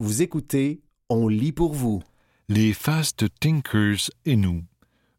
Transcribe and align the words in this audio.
Vous 0.00 0.22
écoutez 0.22 0.80
On 1.08 1.26
lit 1.26 1.50
pour 1.50 1.74
vous. 1.74 2.04
Les 2.48 2.72
Fast 2.72 3.26
Thinkers 3.40 4.10
et 4.24 4.36
nous. 4.36 4.62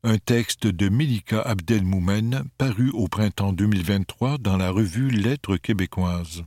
Un 0.04 0.17
texte 0.17 0.67
de 0.67 0.88
Milika 0.88 1.42
Abdelmoumen 1.42 2.46
paru 2.58 2.89
au 2.92 3.09
printemps 3.09 3.51
2023 3.51 4.37
dans 4.37 4.55
la 4.55 4.71
revue 4.71 5.09
Lettres 5.09 5.57
québécoises. 5.57 6.45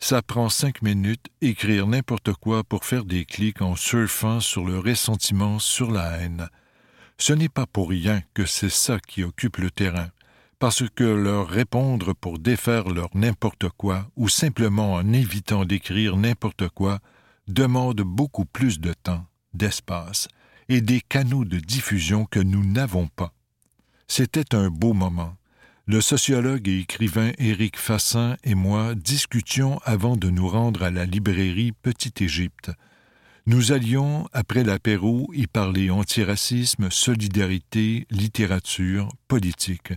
Ça 0.00 0.22
prend 0.22 0.48
cinq 0.48 0.80
minutes 0.80 1.26
écrire 1.42 1.86
n'importe 1.86 2.32
quoi 2.32 2.64
pour 2.64 2.86
faire 2.86 3.04
des 3.04 3.26
clics 3.26 3.60
en 3.60 3.76
surfant 3.76 4.40
sur 4.40 4.64
le 4.64 4.78
ressentiment, 4.78 5.58
sur 5.58 5.90
la 5.90 6.12
haine. 6.16 6.48
Ce 7.18 7.34
n'est 7.34 7.50
pas 7.50 7.66
pour 7.66 7.90
rien 7.90 8.22
que 8.32 8.46
c'est 8.46 8.70
ça 8.70 8.98
qui 8.98 9.22
occupe 9.22 9.58
le 9.58 9.70
terrain, 9.70 10.08
parce 10.62 10.88
que 10.88 11.02
leur 11.02 11.48
répondre 11.48 12.12
pour 12.14 12.38
défaire 12.38 12.88
leur 12.88 13.08
n'importe 13.16 13.68
quoi, 13.70 14.08
ou 14.14 14.28
simplement 14.28 14.94
en 14.94 15.12
évitant 15.12 15.64
d'écrire 15.64 16.16
n'importe 16.16 16.68
quoi, 16.68 17.00
demande 17.48 18.02
beaucoup 18.02 18.44
plus 18.44 18.78
de 18.78 18.92
temps, 18.92 19.26
d'espace, 19.54 20.28
et 20.68 20.80
des 20.80 21.00
canaux 21.00 21.44
de 21.44 21.58
diffusion 21.58 22.26
que 22.26 22.38
nous 22.38 22.64
n'avons 22.64 23.08
pas. 23.08 23.34
C'était 24.06 24.54
un 24.54 24.68
beau 24.68 24.92
moment. 24.92 25.34
Le 25.86 26.00
sociologue 26.00 26.68
et 26.68 26.78
écrivain 26.78 27.32
Éric 27.38 27.76
Fassin 27.76 28.36
et 28.44 28.54
moi 28.54 28.94
discutions 28.94 29.80
avant 29.84 30.16
de 30.16 30.30
nous 30.30 30.46
rendre 30.46 30.84
à 30.84 30.92
la 30.92 31.06
librairie 31.06 31.72
Petite 31.72 32.22
Égypte. 32.22 32.70
Nous 33.46 33.72
allions, 33.72 34.28
après 34.32 34.62
l'apéro, 34.62 35.28
y 35.34 35.48
parler 35.48 35.90
antiracisme, 35.90 36.88
solidarité, 36.88 38.06
littérature, 38.12 39.08
politique. 39.26 39.94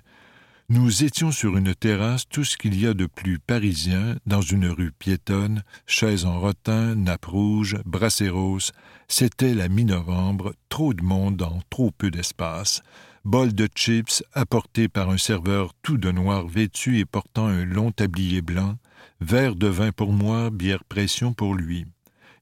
Nous 0.68 1.04
étions 1.04 1.32
sur 1.32 1.58
une 1.58 1.76
terrasse, 1.76 2.28
tout 2.28 2.44
ce 2.44 2.58
qu'il 2.58 2.80
y 2.80 2.88
a 2.88 2.96
de 2.96 3.06
plus 3.06 3.38
parisien, 3.38 4.16
dans 4.26 4.42
une 4.42 4.66
rue 4.66 4.92
piétonne, 4.92 5.64
chaises 5.86 6.26
en 6.26 6.40
rotin, 6.40 6.96
nappe 6.96 7.26
rouge, 7.26 7.78
brasseros. 7.86 8.72
C'était 9.08 9.54
la 9.54 9.70
mi-novembre, 9.70 10.56
trop 10.70 10.96
de 10.96 11.04
monde 11.04 11.38
dans 11.38 11.62
trop 11.70 11.92
peu 11.92 12.10
d'espace. 12.10 12.82
Bol 13.26 13.54
de 13.54 13.70
chips 13.76 14.24
apporté 14.34 14.88
par 14.88 15.12
un 15.12 15.20
serveur 15.20 15.72
tout 15.84 16.00
de 16.00 16.10
noir 16.10 16.48
vêtu 16.48 16.98
et 16.98 17.06
portant 17.06 17.46
un 17.46 17.64
long 17.64 17.92
tablier 17.92 18.42
blanc, 18.42 18.80
verre 19.22 19.56
de 19.56 19.68
vin 19.68 19.92
pour 19.92 20.14
moi, 20.14 20.50
bière 20.50 20.84
pression 20.84 21.34
pour 21.34 21.54
lui. 21.54 21.86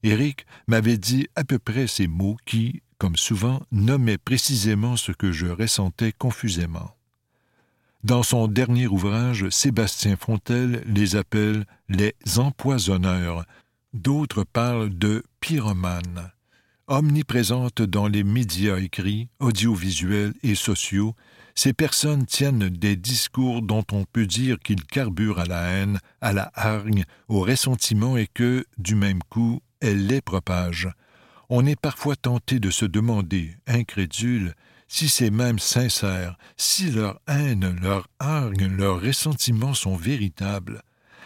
Éric 0.02 0.46
m'avait 0.66 0.98
dit 0.98 1.28
à 1.36 1.44
peu 1.44 1.58
près 1.58 1.86
ces 1.86 2.06
mots 2.06 2.38
qui, 2.46 2.80
comme 2.96 3.16
souvent, 3.16 3.60
nommaient 3.70 4.16
précisément 4.16 4.96
ce 4.96 5.12
que 5.12 5.30
je 5.30 5.46
ressentais 5.46 6.12
confusément. 6.12 6.96
Dans 8.04 8.22
son 8.22 8.48
dernier 8.48 8.86
ouvrage, 8.86 9.48
Sébastien 9.48 10.16
Fontel 10.16 10.84
les 10.86 11.16
appelle 11.16 11.64
les 11.88 12.14
empoisonneurs. 12.36 13.46
D'autres 13.94 14.44
parlent 14.44 14.90
de 14.90 15.24
pyromanes. 15.40 16.30
Omniprésentes 16.86 17.80
dans 17.80 18.06
les 18.06 18.22
médias 18.22 18.76
écrits, 18.76 19.30
audiovisuels 19.40 20.34
et 20.42 20.54
sociaux, 20.54 21.14
ces 21.54 21.72
personnes 21.72 22.26
tiennent 22.26 22.68
des 22.68 22.96
discours 22.96 23.62
dont 23.62 23.84
on 23.90 24.04
peut 24.04 24.26
dire 24.26 24.58
qu'ils 24.58 24.84
carburent 24.84 25.38
à 25.38 25.46
la 25.46 25.62
haine, 25.62 25.98
à 26.20 26.34
la 26.34 26.50
hargne, 26.52 27.06
au 27.28 27.40
ressentiment 27.40 28.18
et 28.18 28.26
que, 28.26 28.66
du 28.76 28.96
même 28.96 29.22
coup, 29.30 29.60
elles 29.80 30.06
les 30.06 30.20
propagent. 30.20 30.90
On 31.48 31.64
est 31.64 31.80
parfois 31.80 32.16
tenté 32.16 32.60
de 32.60 32.68
se 32.68 32.84
demander, 32.84 33.56
incrédule, 33.66 34.52
si 34.88 35.08
c'est 35.08 35.30
même 35.30 35.58
sincère, 35.58 36.36
si 36.56 36.90
leur 36.90 37.20
haine, 37.26 37.76
leur 37.80 38.08
hargne, 38.18 38.66
leur 38.66 39.00
ressentiment 39.00 39.74
sont 39.74 39.96
véritables, 39.96 40.82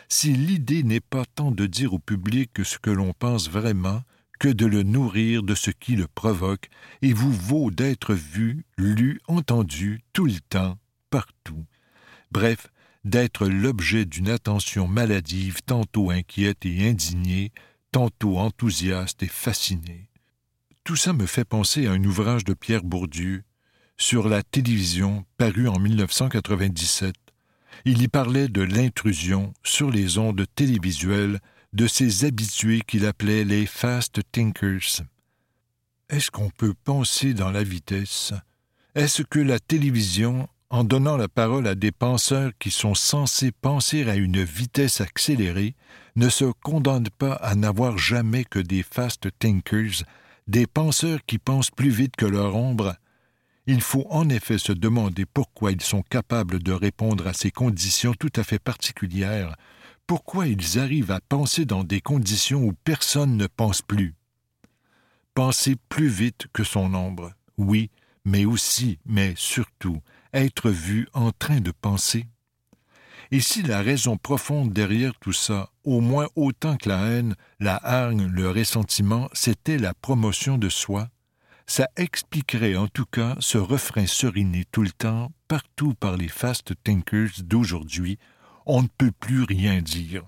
si 0.08 0.32
l'idée 0.32 0.82
n'est 0.82 1.00
pas 1.00 1.24
tant 1.24 1.50
de 1.50 1.66
dire 1.66 1.92
au 1.94 1.98
public 1.98 2.50
ce 2.64 2.78
que 2.78 2.90
l'on 2.90 3.12
pense 3.12 3.50
vraiment, 3.50 4.02
que 4.38 4.48
de 4.48 4.66
le 4.66 4.82
nourrir 4.82 5.42
de 5.42 5.54
ce 5.54 5.70
qui 5.70 5.96
le 5.96 6.06
provoque, 6.06 6.68
et 7.02 7.12
vous 7.12 7.32
vaut 7.32 7.70
d'être 7.70 8.14
vu, 8.14 8.64
lu, 8.76 9.20
entendu, 9.26 10.02
tout 10.12 10.26
le 10.26 10.40
temps, 10.48 10.78
partout. 11.10 11.66
Bref, 12.30 12.68
d'être 13.04 13.46
l'objet 13.46 14.04
d'une 14.04 14.28
attention 14.28 14.86
maladive, 14.86 15.62
tantôt 15.62 16.10
inquiète 16.10 16.64
et 16.66 16.88
indignée, 16.88 17.52
tantôt 17.90 18.38
enthousiaste 18.38 19.22
et 19.22 19.28
fascinée. 19.28 20.08
Tout 20.84 20.96
ça 20.96 21.12
me 21.12 21.26
fait 21.26 21.44
penser 21.44 21.86
à 21.86 21.92
un 21.92 22.04
ouvrage 22.04 22.44
de 22.44 22.54
Pierre 22.54 22.84
Bourdieu, 22.84 23.42
sur 23.98 24.28
la 24.28 24.42
télévision 24.44 25.24
paru 25.36 25.68
en 25.68 25.78
1997. 25.78 27.14
Il 27.84 28.00
y 28.00 28.08
parlait 28.08 28.48
de 28.48 28.62
l'intrusion 28.62 29.52
sur 29.64 29.90
les 29.90 30.18
ondes 30.18 30.44
télévisuelles 30.54 31.40
de 31.72 31.86
ces 31.86 32.24
habitués 32.24 32.80
qu'il 32.86 33.04
appelait 33.04 33.44
les 33.44 33.66
fast 33.66 34.20
thinkers. 34.32 35.02
Est-ce 36.08 36.30
qu'on 36.30 36.50
peut 36.50 36.74
penser 36.84 37.34
dans 37.34 37.50
la 37.50 37.62
vitesse? 37.62 38.32
Est-ce 38.94 39.22
que 39.22 39.40
la 39.40 39.58
télévision, 39.58 40.48
en 40.70 40.84
donnant 40.84 41.16
la 41.16 41.28
parole 41.28 41.66
à 41.66 41.74
des 41.74 41.92
penseurs 41.92 42.52
qui 42.58 42.70
sont 42.70 42.94
censés 42.94 43.52
penser 43.52 44.08
à 44.08 44.16
une 44.16 44.42
vitesse 44.42 45.00
accélérée, 45.00 45.74
ne 46.16 46.28
se 46.28 46.46
condamne 46.62 47.08
pas 47.18 47.34
à 47.34 47.54
n'avoir 47.54 47.98
jamais 47.98 48.44
que 48.44 48.58
des 48.58 48.82
fast 48.82 49.28
thinkers, 49.38 50.04
des 50.46 50.66
penseurs 50.66 51.20
qui 51.26 51.38
pensent 51.38 51.70
plus 51.70 51.90
vite 51.90 52.16
que 52.16 52.26
leur 52.26 52.56
ombre 52.56 52.96
il 53.68 53.82
faut 53.82 54.06
en 54.08 54.30
effet 54.30 54.56
se 54.56 54.72
demander 54.72 55.26
pourquoi 55.26 55.72
ils 55.72 55.82
sont 55.82 56.00
capables 56.00 56.62
de 56.62 56.72
répondre 56.72 57.26
à 57.26 57.34
ces 57.34 57.50
conditions 57.50 58.14
tout 58.14 58.32
à 58.34 58.42
fait 58.42 58.58
particulières, 58.58 59.56
pourquoi 60.06 60.46
ils 60.46 60.78
arrivent 60.78 61.10
à 61.10 61.20
penser 61.20 61.66
dans 61.66 61.84
des 61.84 62.00
conditions 62.00 62.64
où 62.64 62.72
personne 62.72 63.36
ne 63.36 63.46
pense 63.46 63.82
plus? 63.82 64.14
Penser 65.34 65.76
plus 65.90 66.08
vite 66.08 66.46
que 66.54 66.64
son 66.64 66.94
ombre, 66.94 67.34
oui, 67.58 67.90
mais 68.24 68.46
aussi, 68.46 69.00
mais 69.04 69.34
surtout, 69.36 70.00
être 70.32 70.70
vu 70.70 71.06
en 71.12 71.30
train 71.30 71.60
de 71.60 71.70
penser. 71.70 72.26
Et 73.32 73.40
si 73.40 73.62
la 73.62 73.82
raison 73.82 74.16
profonde 74.16 74.72
derrière 74.72 75.12
tout 75.20 75.34
ça, 75.34 75.68
au 75.84 76.00
moins 76.00 76.28
autant 76.36 76.78
que 76.78 76.88
la 76.88 77.04
haine, 77.04 77.34
la 77.60 77.76
hargne, 77.76 78.28
le 78.28 78.50
ressentiment, 78.50 79.28
c'était 79.34 79.76
la 79.76 79.92
promotion 79.92 80.56
de 80.56 80.70
soi, 80.70 81.10
ça 81.68 81.86
expliquerait 81.96 82.76
en 82.76 82.88
tout 82.88 83.04
cas 83.04 83.36
ce 83.40 83.58
refrain 83.58 84.06
seriné 84.06 84.64
tout 84.72 84.82
le 84.82 84.90
temps, 84.90 85.30
partout 85.46 85.94
par 85.94 86.16
les 86.16 86.26
fast 86.26 86.72
thinkers 86.82 87.42
d'aujourd'hui, 87.44 88.18
on 88.66 88.82
ne 88.82 88.88
peut 88.88 89.12
plus 89.12 89.44
rien 89.44 89.80
dire. 89.82 90.24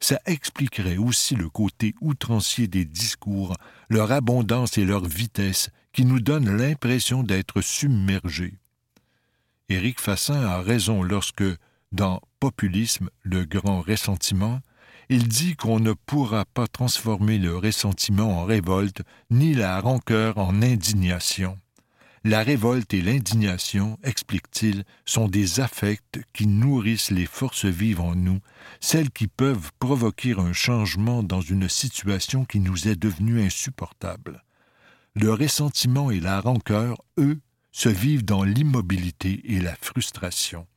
Ça 0.00 0.18
expliquerait 0.26 0.96
aussi 0.96 1.36
le 1.36 1.48
côté 1.48 1.94
outrancier 2.00 2.66
des 2.66 2.84
discours, 2.84 3.56
leur 3.88 4.10
abondance 4.10 4.78
et 4.78 4.84
leur 4.84 5.04
vitesse, 5.04 5.70
qui 5.92 6.04
nous 6.04 6.20
donnent 6.20 6.56
l'impression 6.56 7.22
d'être 7.22 7.60
submergés. 7.60 8.58
Éric 9.68 10.00
Fassin 10.00 10.42
a 10.42 10.60
raison 10.60 11.02
lorsque, 11.02 11.44
dans 11.92 12.20
Populisme, 12.40 13.10
le 13.22 13.44
grand 13.44 13.80
ressentiment, 13.80 14.60
il 15.10 15.26
dit 15.26 15.56
qu'on 15.56 15.80
ne 15.80 15.92
pourra 15.92 16.44
pas 16.44 16.68
transformer 16.68 17.38
le 17.38 17.56
ressentiment 17.56 18.42
en 18.42 18.44
révolte, 18.44 19.02
ni 19.28 19.54
la 19.54 19.80
rancœur 19.80 20.38
en 20.38 20.62
indignation. 20.62 21.58
La 22.22 22.44
révolte 22.44 22.94
et 22.94 23.02
l'indignation, 23.02 23.98
explique-t-il, 24.04 24.84
sont 25.04 25.26
des 25.26 25.58
affects 25.58 26.20
qui 26.32 26.46
nourrissent 26.46 27.10
les 27.10 27.26
forces 27.26 27.64
vives 27.64 28.00
en 28.00 28.14
nous, 28.14 28.38
celles 28.78 29.10
qui 29.10 29.26
peuvent 29.26 29.72
provoquer 29.80 30.38
un 30.38 30.52
changement 30.52 31.24
dans 31.24 31.40
une 31.40 31.68
situation 31.68 32.44
qui 32.44 32.60
nous 32.60 32.86
est 32.86 32.96
devenue 32.96 33.42
insupportable. 33.42 34.44
Le 35.14 35.32
ressentiment 35.32 36.12
et 36.12 36.20
la 36.20 36.40
rancœur, 36.40 37.02
eux, 37.18 37.40
se 37.72 37.88
vivent 37.88 38.24
dans 38.24 38.44
l'immobilité 38.44 39.40
et 39.52 39.58
la 39.58 39.74
frustration. 39.74 40.68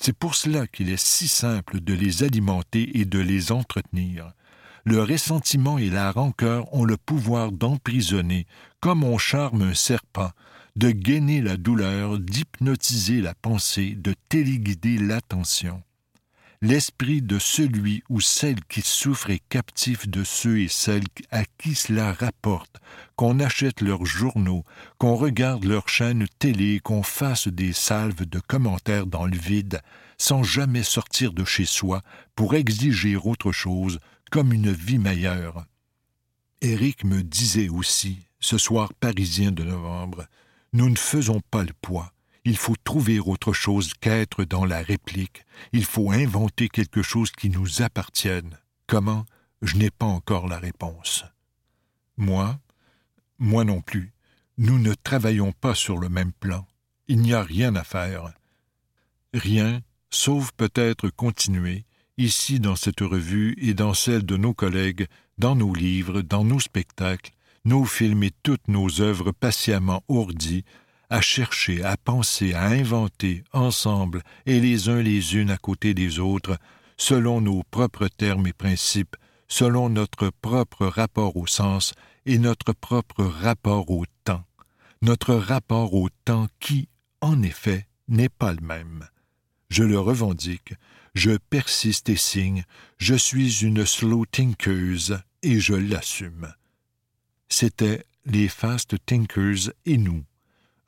C'est 0.00 0.16
pour 0.16 0.34
cela 0.34 0.66
qu'il 0.66 0.90
est 0.90 1.02
si 1.02 1.28
simple 1.28 1.80
de 1.80 1.94
les 1.94 2.22
alimenter 2.22 2.98
et 2.98 3.04
de 3.04 3.18
les 3.18 3.52
entretenir. 3.52 4.32
Le 4.84 5.02
ressentiment 5.02 5.78
et 5.78 5.90
la 5.90 6.12
rancœur 6.12 6.72
ont 6.72 6.84
le 6.84 6.96
pouvoir 6.96 7.50
d'emprisonner, 7.50 8.46
comme 8.80 9.02
on 9.02 9.18
charme 9.18 9.62
un 9.62 9.74
serpent, 9.74 10.30
de 10.76 10.90
gainer 10.90 11.40
la 11.40 11.56
douleur, 11.56 12.18
d'hypnotiser 12.18 13.20
la 13.20 13.34
pensée, 13.34 13.94
de 13.96 14.14
téléguider 14.28 14.98
l'attention 14.98 15.82
l'esprit 16.62 17.22
de 17.22 17.38
celui 17.38 18.02
ou 18.08 18.20
celle 18.20 18.62
qui 18.64 18.82
souffre 18.82 19.30
est 19.30 19.42
captif 19.48 20.08
de 20.08 20.24
ceux 20.24 20.60
et 20.60 20.68
celles 20.68 21.06
à 21.30 21.44
qui 21.58 21.74
cela 21.74 22.12
rapporte, 22.12 22.76
qu'on 23.16 23.40
achète 23.40 23.80
leurs 23.80 24.06
journaux, 24.06 24.64
qu'on 24.98 25.16
regarde 25.16 25.64
leurs 25.64 25.88
chaînes 25.88 26.26
télé, 26.38 26.80
qu'on 26.80 27.02
fasse 27.02 27.48
des 27.48 27.72
salves 27.72 28.26
de 28.26 28.40
commentaires 28.40 29.06
dans 29.06 29.26
le 29.26 29.36
vide, 29.36 29.80
sans 30.18 30.42
jamais 30.42 30.82
sortir 30.82 31.32
de 31.32 31.44
chez 31.44 31.66
soi 31.66 32.02
pour 32.34 32.54
exiger 32.54 33.16
autre 33.16 33.52
chose, 33.52 33.98
comme 34.30 34.52
une 34.52 34.72
vie 34.72 34.98
meilleure. 34.98 35.66
Éric 36.62 37.04
me 37.04 37.22
disait 37.22 37.68
aussi, 37.68 38.18
ce 38.40 38.58
soir 38.58 38.92
parisien 38.94 39.52
de 39.52 39.62
novembre, 39.62 40.26
nous 40.72 40.90
ne 40.90 40.96
faisons 40.96 41.40
pas 41.50 41.64
le 41.64 41.72
poids. 41.80 42.12
Il 42.46 42.56
faut 42.56 42.76
trouver 42.84 43.18
autre 43.18 43.52
chose 43.52 43.92
qu'être 44.00 44.44
dans 44.44 44.64
la 44.64 44.80
réplique. 44.80 45.44
Il 45.72 45.84
faut 45.84 46.12
inventer 46.12 46.68
quelque 46.68 47.02
chose 47.02 47.32
qui 47.32 47.50
nous 47.50 47.82
appartienne. 47.82 48.56
Comment? 48.86 49.26
Je 49.62 49.74
n'ai 49.74 49.90
pas 49.90 50.06
encore 50.06 50.46
la 50.46 50.60
réponse. 50.60 51.24
Moi, 52.16 52.56
moi 53.40 53.64
non 53.64 53.80
plus, 53.80 54.12
nous 54.58 54.78
ne 54.78 54.94
travaillons 54.94 55.50
pas 55.50 55.74
sur 55.74 55.98
le 55.98 56.08
même 56.08 56.30
plan. 56.32 56.64
Il 57.08 57.20
n'y 57.20 57.34
a 57.34 57.42
rien 57.42 57.74
à 57.74 57.82
faire. 57.82 58.32
Rien, 59.34 59.82
sauf 60.10 60.52
peut-être 60.52 61.08
continuer, 61.08 61.84
ici 62.16 62.60
dans 62.60 62.76
cette 62.76 63.00
revue 63.00 63.56
et 63.58 63.74
dans 63.74 63.92
celle 63.92 64.24
de 64.24 64.36
nos 64.36 64.54
collègues, 64.54 65.08
dans 65.36 65.56
nos 65.56 65.74
livres, 65.74 66.22
dans 66.22 66.44
nos 66.44 66.60
spectacles, 66.60 67.32
nos 67.64 67.84
films 67.84 68.22
et 68.22 68.32
toutes 68.44 68.68
nos 68.68 69.00
œuvres 69.00 69.32
patiemment 69.32 70.04
ourdies, 70.06 70.64
à 71.10 71.20
chercher, 71.20 71.84
à 71.84 71.96
penser, 71.96 72.54
à 72.54 72.66
inventer, 72.66 73.44
ensemble, 73.52 74.22
et 74.44 74.60
les 74.60 74.88
uns 74.88 75.02
les 75.02 75.36
unes 75.36 75.50
à 75.50 75.56
côté 75.56 75.94
des 75.94 76.18
autres, 76.18 76.58
selon 76.96 77.40
nos 77.40 77.62
propres 77.70 78.08
termes 78.08 78.46
et 78.46 78.52
principes, 78.52 79.16
selon 79.48 79.88
notre 79.88 80.30
propre 80.30 80.86
rapport 80.86 81.36
au 81.36 81.46
sens 81.46 81.94
et 82.24 82.38
notre 82.38 82.72
propre 82.72 83.24
rapport 83.24 83.90
au 83.90 84.04
temps, 84.24 84.44
notre 85.02 85.34
rapport 85.34 85.94
au 85.94 86.08
temps 86.24 86.48
qui, 86.58 86.88
en 87.20 87.42
effet, 87.42 87.86
n'est 88.08 88.28
pas 88.28 88.52
le 88.52 88.64
même. 88.64 89.06
Je 89.68 89.84
le 89.84 89.98
revendique, 89.98 90.74
je 91.14 91.36
persiste 91.50 92.08
et 92.08 92.16
signe, 92.16 92.64
je 92.98 93.14
suis 93.14 93.64
une 93.64 93.86
slow 93.86 94.26
thinkeuse 94.26 95.18
et 95.42 95.60
je 95.60 95.74
l'assume. 95.74 96.52
C'était 97.48 98.04
Les 98.24 98.48
Fast 98.48 98.96
Thinkers 99.06 99.72
et 99.84 99.98
nous, 99.98 100.24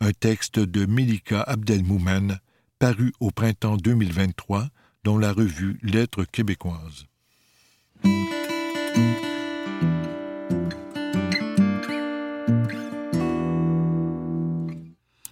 un 0.00 0.12
texte 0.12 0.59
de 0.61 0.87
Melika 0.87 1.43
Abdelmoumen, 1.43 2.39
paru 2.79 3.12
au 3.21 3.31
printemps 3.31 3.77
2023 3.77 4.69
dans 5.03 5.19
la 5.19 5.33
revue 5.33 5.79
Lettres 5.83 6.25
québécoises. 6.25 7.06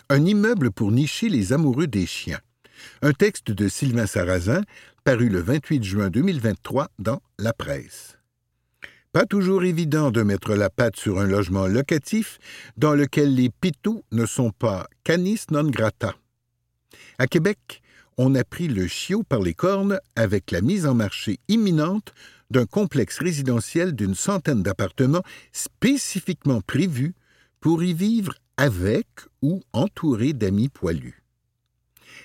Un 0.09 0.25
immeuble 0.25 0.71
pour 0.71 0.91
nicher 0.91 1.29
les 1.29 1.53
amoureux 1.53 1.87
des 1.87 2.07
chiens. 2.07 2.41
Un 3.03 3.13
texte 3.13 3.51
de 3.51 3.69
Sylvain 3.69 4.07
Sarrazin, 4.07 4.63
paru 5.05 5.29
le 5.29 5.41
28 5.41 5.85
juin 5.85 6.11
2023 6.11 6.91
dans 6.99 7.21
La 7.39 7.53
Presse. 7.53 8.16
Pas 9.17 9.25
toujours 9.25 9.65
évident 9.65 10.11
de 10.11 10.23
mettre 10.23 10.55
la 10.55 10.69
patte 10.69 10.97
sur 10.97 11.19
un 11.19 11.25
logement 11.25 11.67
locatif 11.67 12.39
dans 12.77 12.93
lequel 12.93 13.35
les 13.35 13.49
pitous 13.49 14.05
ne 14.13 14.27
sont 14.27 14.51
pas 14.51 14.87
canis 15.05 15.41
non 15.51 15.71
grata. 15.71 16.15
À 17.17 17.27
Québec, 17.27 17.81
on 18.19 18.35
a 18.35 18.45
pris 18.45 18.69
le 18.69 18.87
chiot 18.87 19.23
par 19.23 19.41
les 19.41 19.55
cornes 19.55 19.99
avec 20.17 20.51
la 20.51 20.61
mise 20.61 20.85
en 20.85 20.93
marché 20.93 21.39
imminente 21.49 22.13
d'un 22.51 22.67
complexe 22.67 23.19
résidentiel 23.19 23.95
d'une 23.95 24.15
centaine 24.15 24.63
d'appartements 24.63 25.25
spécifiquement 25.51 26.61
prévus 26.61 27.15
pour 27.61 27.83
y 27.83 27.95
vivre 27.95 28.35
avec 28.59 29.09
ou 29.41 29.63
entouré 29.73 30.35
d'amis 30.35 30.69
poilus. 30.69 31.23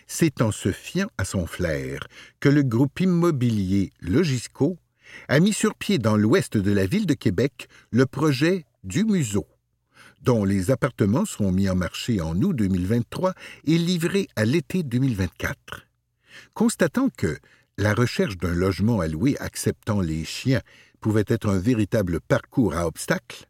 C'est 0.08 0.42
en 0.42 0.52
se 0.52 0.74
fiant 0.74 1.08
à 1.18 1.24
son 1.24 1.48
flair 1.48 2.02
que 2.42 2.50
le 2.50 2.64
groupe 2.64 3.00
immobilier 3.00 3.94
Logisco 4.02 4.78
a 5.28 5.40
mis 5.40 5.54
sur 5.54 5.76
pied 5.76 5.98
dans 5.98 6.18
l'ouest 6.18 6.58
de 6.58 6.72
la 6.72 6.86
ville 6.86 7.06
de 7.06 7.14
Québec 7.14 7.68
le 7.92 8.06
projet 8.06 8.66
du 8.84 9.04
Museau, 9.04 9.48
dont 10.22 10.46
les 10.46 10.72
appartements 10.72 11.26
seront 11.26 11.52
mis 11.52 11.70
en 11.70 11.76
marché 11.76 12.22
en 12.22 12.40
août 12.42 12.56
2023 12.56 13.34
et 13.66 13.78
livrés 13.78 14.28
à 14.36 14.46
l'été 14.46 14.84
2024. 14.84 15.88
Constatant 16.54 17.10
que 17.10 17.38
la 17.78 17.94
recherche 17.94 18.38
d'un 18.38 18.54
logement 18.54 19.00
à 19.00 19.08
louer 19.08 19.38
acceptant 19.40 20.02
les 20.02 20.26
chiens 20.26 20.62
pouvait 21.00 21.26
être 21.28 21.50
un 21.50 21.60
véritable 21.60 22.20
parcours 22.22 22.76
à 22.76 22.86
obstacles, 22.86 23.48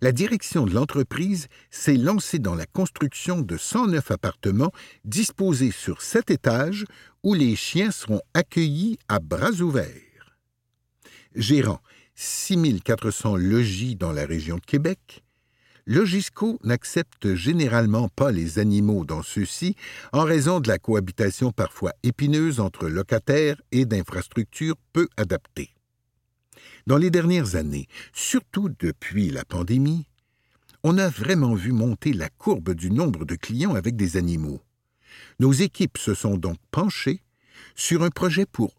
la 0.00 0.12
direction 0.12 0.66
de 0.66 0.74
l'entreprise 0.74 1.48
s'est 1.70 1.96
lancée 1.96 2.38
dans 2.38 2.54
la 2.54 2.66
construction 2.66 3.40
de 3.40 3.56
109 3.56 4.10
appartements 4.10 4.72
disposés 5.04 5.70
sur 5.70 6.02
sept 6.02 6.30
étages 6.30 6.84
où 7.22 7.34
les 7.34 7.56
chiens 7.56 7.90
seront 7.90 8.20
accueillis 8.34 8.98
à 9.08 9.18
bras 9.18 9.52
ouverts. 9.60 10.13
Gérant 11.34 11.80
6400 12.14 13.36
logis 13.36 13.96
dans 13.96 14.12
la 14.12 14.24
région 14.24 14.56
de 14.56 14.64
Québec, 14.64 15.24
Logisco 15.84 16.60
n'accepte 16.62 17.34
généralement 17.34 18.08
pas 18.08 18.30
les 18.30 18.60
animaux 18.60 19.04
dans 19.04 19.22
ceux-ci 19.22 19.74
en 20.12 20.22
raison 20.22 20.60
de 20.60 20.68
la 20.68 20.78
cohabitation 20.78 21.50
parfois 21.50 21.92
épineuse 22.04 22.60
entre 22.60 22.88
locataires 22.88 23.60
et 23.72 23.84
d'infrastructures 23.84 24.76
peu 24.92 25.08
adaptées. 25.16 25.74
Dans 26.86 26.98
les 26.98 27.10
dernières 27.10 27.56
années, 27.56 27.88
surtout 28.12 28.70
depuis 28.78 29.30
la 29.30 29.44
pandémie, 29.44 30.06
on 30.84 30.98
a 30.98 31.08
vraiment 31.08 31.54
vu 31.54 31.72
monter 31.72 32.12
la 32.12 32.28
courbe 32.28 32.74
du 32.74 32.92
nombre 32.92 33.24
de 33.24 33.34
clients 33.34 33.74
avec 33.74 33.96
des 33.96 34.16
animaux. 34.16 34.60
Nos 35.40 35.52
équipes 35.52 35.98
se 35.98 36.14
sont 36.14 36.36
donc 36.36 36.58
penchées 36.70 37.22
sur 37.74 38.04
un 38.04 38.10
projet 38.10 38.46
pour 38.46 38.72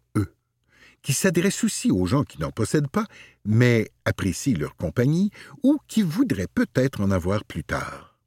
qui 1.02 1.12
s'adresse 1.12 1.64
aussi 1.64 1.90
aux 1.90 2.06
gens 2.06 2.24
qui 2.24 2.40
n'en 2.40 2.50
possèdent 2.50 2.88
pas, 2.88 3.06
mais 3.44 3.90
apprécient 4.04 4.58
leur 4.58 4.76
compagnie 4.76 5.30
ou 5.62 5.78
qui 5.88 6.02
voudraient 6.02 6.48
peut-être 6.52 7.00
en 7.00 7.10
avoir 7.10 7.44
plus 7.44 7.64
tard. 7.64 8.18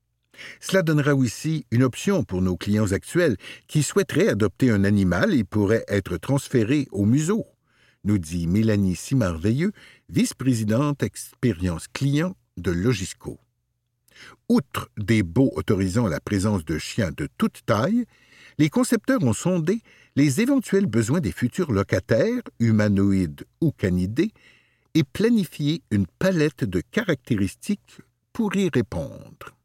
Cela 0.61 0.83
donnera 0.83 1.15
aussi 1.15 1.65
une 1.71 1.83
option 1.83 2.23
pour 2.23 2.41
nos 2.41 2.55
clients 2.55 2.93
actuels 2.93 3.35
qui 3.67 3.83
souhaiteraient 3.83 4.29
adopter 4.29 4.71
un 4.71 4.85
animal 4.85 5.33
et 5.33 5.43
pourraient 5.43 5.83
être 5.89 6.17
transférés 6.17 6.87
au 6.91 7.05
museau 7.05 7.45
nous 8.03 8.17
dit 8.17 8.47
Mélanie 8.47 8.95
Simarveilleux, 8.95 9.71
vice-présidente 10.09 11.03
expérience 11.03 11.87
client 11.87 12.35
de 12.57 12.71
Logisco. 12.71 13.39
Outre 14.49 14.89
des 14.97 15.23
baux 15.23 15.51
autorisant 15.55 16.07
la 16.07 16.19
présence 16.19 16.65
de 16.65 16.77
chiens 16.77 17.11
de 17.11 17.27
toute 17.37 17.65
taille, 17.65 18.05
les 18.59 18.69
concepteurs 18.69 19.23
ont 19.23 19.33
sondé 19.33 19.81
les 20.15 20.41
éventuels 20.41 20.85
besoins 20.85 21.21
des 21.21 21.31
futurs 21.31 21.71
locataires, 21.71 22.43
humanoïdes 22.59 23.45
ou 23.61 23.71
canidés, 23.71 24.31
et 24.93 25.03
planifié 25.03 25.81
une 25.91 26.05
palette 26.05 26.65
de 26.65 26.81
caractéristiques 26.91 28.01
pour 28.33 28.55
y 28.55 28.69
répondre. 28.69 29.55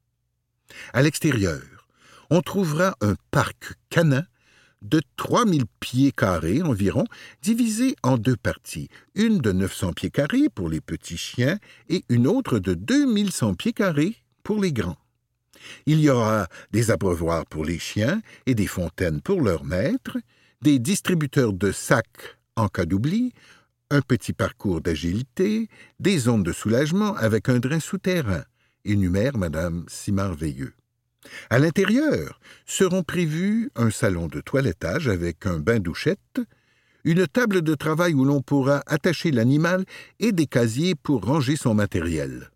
À 0.93 1.02
l'extérieur, 1.02 1.88
on 2.31 2.41
trouvera 2.41 2.94
un 3.00 3.17
parc 3.31 3.75
canin 3.91 4.25
de 4.82 5.00
3000 5.17 5.64
pieds 5.81 6.12
carrés 6.12 6.62
environ, 6.62 7.05
divisé 7.43 7.96
en 8.02 8.17
deux 8.19 8.37
parties, 8.37 8.88
une 9.14 9.38
de 9.38 9.50
900 9.50 9.94
pieds 9.94 10.11
carrés 10.11 10.49
pour 10.55 10.69
les 10.69 10.81
petits 10.81 11.17
chiens 11.17 11.58
et 11.88 12.05
une 12.08 12.26
autre 12.26 12.58
de 12.58 12.75
2100 12.75 13.55
pieds 13.55 13.73
carrés 13.73 14.17
pour 14.43 14.60
les 14.60 14.72
grands. 14.72 14.98
Il 15.86 16.00
y 16.00 16.10
aura 16.10 16.48
des 16.72 16.90
abreuvoirs 16.90 17.46
pour 17.46 17.64
les 17.64 17.78
chiens 17.78 18.20
et 18.46 18.54
des 18.54 18.66
fontaines 18.66 19.20
pour 19.20 19.40
leurs 19.40 19.64
maîtres, 19.64 20.18
des 20.62 20.78
distributeurs 20.78 21.52
de 21.52 21.72
sacs 21.72 22.38
en 22.56 22.68
cas 22.68 22.84
d'oubli, 22.84 23.32
un 23.90 24.00
petit 24.00 24.32
parcours 24.32 24.80
d'agilité, 24.80 25.68
des 26.00 26.18
zones 26.18 26.42
de 26.42 26.52
soulagement 26.52 27.14
avec 27.16 27.48
un 27.48 27.58
drain 27.58 27.80
souterrain, 27.80 28.44
énumère 28.84 29.36
Madame 29.36 29.84
Simard 29.88 30.34
Veilleux. 30.34 30.74
À 31.50 31.58
l'intérieur 31.58 32.40
seront 32.66 33.02
prévus 33.02 33.70
un 33.76 33.90
salon 33.90 34.26
de 34.26 34.40
toilettage 34.40 35.08
avec 35.08 35.46
un 35.46 35.58
bain-douchette, 35.58 36.40
une 37.04 37.26
table 37.26 37.62
de 37.62 37.74
travail 37.74 38.14
où 38.14 38.24
l'on 38.24 38.40
pourra 38.40 38.82
attacher 38.86 39.30
l'animal 39.30 39.84
et 40.20 40.32
des 40.32 40.46
casiers 40.46 40.94
pour 40.94 41.24
ranger 41.24 41.56
son 41.56 41.74
matériel. 41.74 42.50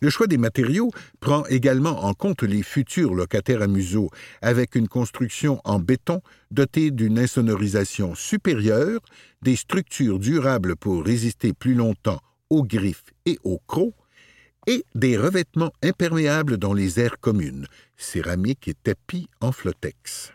Le 0.00 0.10
choix 0.10 0.26
des 0.26 0.38
matériaux 0.38 0.90
prend 1.20 1.44
également 1.46 2.04
en 2.04 2.14
compte 2.14 2.42
les 2.42 2.62
futurs 2.62 3.14
locataires 3.14 3.62
à 3.62 3.66
museau, 3.66 4.10
avec 4.42 4.74
une 4.74 4.88
construction 4.88 5.60
en 5.64 5.78
béton 5.78 6.20
dotée 6.50 6.90
d'une 6.90 7.18
insonorisation 7.18 8.14
supérieure, 8.14 9.00
des 9.42 9.56
structures 9.56 10.18
durables 10.18 10.76
pour 10.76 11.04
résister 11.04 11.52
plus 11.52 11.74
longtemps 11.74 12.20
aux 12.50 12.64
griffes 12.64 13.12
et 13.26 13.38
aux 13.44 13.60
crocs, 13.66 13.94
et 14.66 14.84
des 14.94 15.18
revêtements 15.18 15.72
imperméables 15.82 16.56
dans 16.56 16.72
les 16.72 16.98
aires 16.98 17.20
communes, 17.20 17.66
céramique 17.96 18.68
et 18.68 18.74
tapis 18.74 19.28
en 19.40 19.52
flotex. 19.52 20.32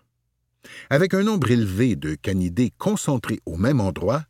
Avec 0.90 1.14
un 1.14 1.24
nombre 1.24 1.50
élevé 1.50 1.96
de 1.96 2.16
canidés 2.16 2.72
concentrés 2.78 3.40
au 3.46 3.58
même 3.58 3.80
endroit, 3.80 4.26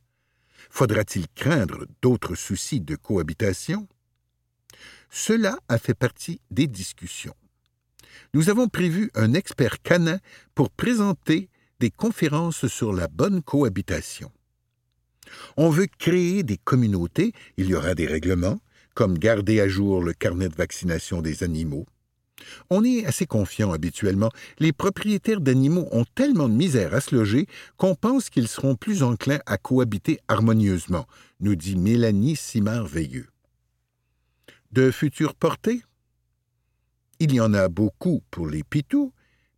faudra-t-il 0.70 1.28
craindre 1.36 1.86
d'autres 2.02 2.36
soucis 2.36 2.80
de 2.80 2.96
cohabitation? 2.96 3.88
Cela 5.10 5.58
a 5.68 5.78
fait 5.78 5.94
partie 5.94 6.42
des 6.52 6.68
discussions. 6.68 7.36
Nous 8.34 8.50
avons 8.50 8.68
prévu 8.68 9.12
un 9.16 9.34
expert 9.34 9.82
canin 9.82 10.20
pour 10.56 10.70
présenter 10.70 11.50
des 11.80 11.90
conférences 11.90 12.68
sur 12.68 12.94
la 12.94 13.08
bonne 13.08 13.42
cohabitation. 13.42 14.32
On 15.58 15.70
veut 15.70 15.88
créer 15.98 16.44
des 16.44 16.58
communautés, 16.58 17.34
il 17.58 17.68
y 17.68 17.76
aura 17.76 17.96
des 17.96 18.08
règlements, 18.08 18.60
comme 18.94 19.18
garder 19.18 19.62
à 19.62 19.68
jour 19.68 20.04
le 20.04 20.14
carnet 20.14 20.50
de 20.50 20.56
vaccination 20.56 21.22
des 21.22 21.44
animaux. 21.44 21.86
On 22.70 22.84
est 22.84 23.06
assez 23.06 23.26
confiant 23.26 23.72
habituellement. 23.72 24.32
Les 24.60 24.72
propriétaires 24.72 25.42
d'animaux 25.42 25.88
ont 25.92 26.06
tellement 26.16 26.50
de 26.50 26.54
misère 26.54 26.94
à 26.94 27.02
se 27.02 27.16
loger 27.16 27.48
qu'on 27.78 27.96
pense 27.96 28.30
qu'ils 28.30 28.48
seront 28.48 28.76
plus 28.76 29.04
enclins 29.04 29.40
à 29.46 29.58
cohabiter 29.58 30.20
harmonieusement, 30.28 31.06
nous 31.42 31.56
dit 31.56 31.76
Mélanie 31.76 32.36
Simard-Veilleux. 32.36 33.28
De 34.72 34.92
futures 34.92 35.34
portées? 35.34 35.82
Il 37.20 37.34
y 37.34 37.42
en 37.42 37.56
a 37.56 37.70
beaucoup 37.70 38.22
pour 38.30 38.48
les 38.48 38.64
pitous, 38.64 39.12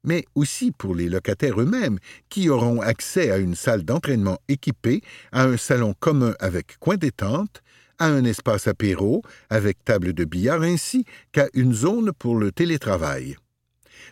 mais 0.05 0.23
aussi 0.35 0.71
pour 0.71 0.95
les 0.95 1.09
locataires 1.09 1.59
eux-mêmes, 1.59 1.99
qui 2.29 2.49
auront 2.49 2.79
accès 2.79 3.29
à 3.29 3.37
une 3.37 3.55
salle 3.55 3.83
d'entraînement 3.83 4.39
équipée, 4.47 5.01
à 5.33 5.43
un 5.43 5.57
salon 5.57 5.93
commun 5.99 6.33
avec 6.39 6.77
coin 6.79 6.95
détente, 6.95 7.61
à 7.99 8.07
un 8.07 8.23
espace 8.23 8.67
apéro 8.67 9.21
avec 9.49 9.83
table 9.83 10.13
de 10.13 10.23
billard 10.23 10.61
ainsi 10.61 11.03
qu'à 11.33 11.49
une 11.53 11.73
zone 11.73 12.13
pour 12.13 12.37
le 12.37 12.53
télétravail. 12.53 13.35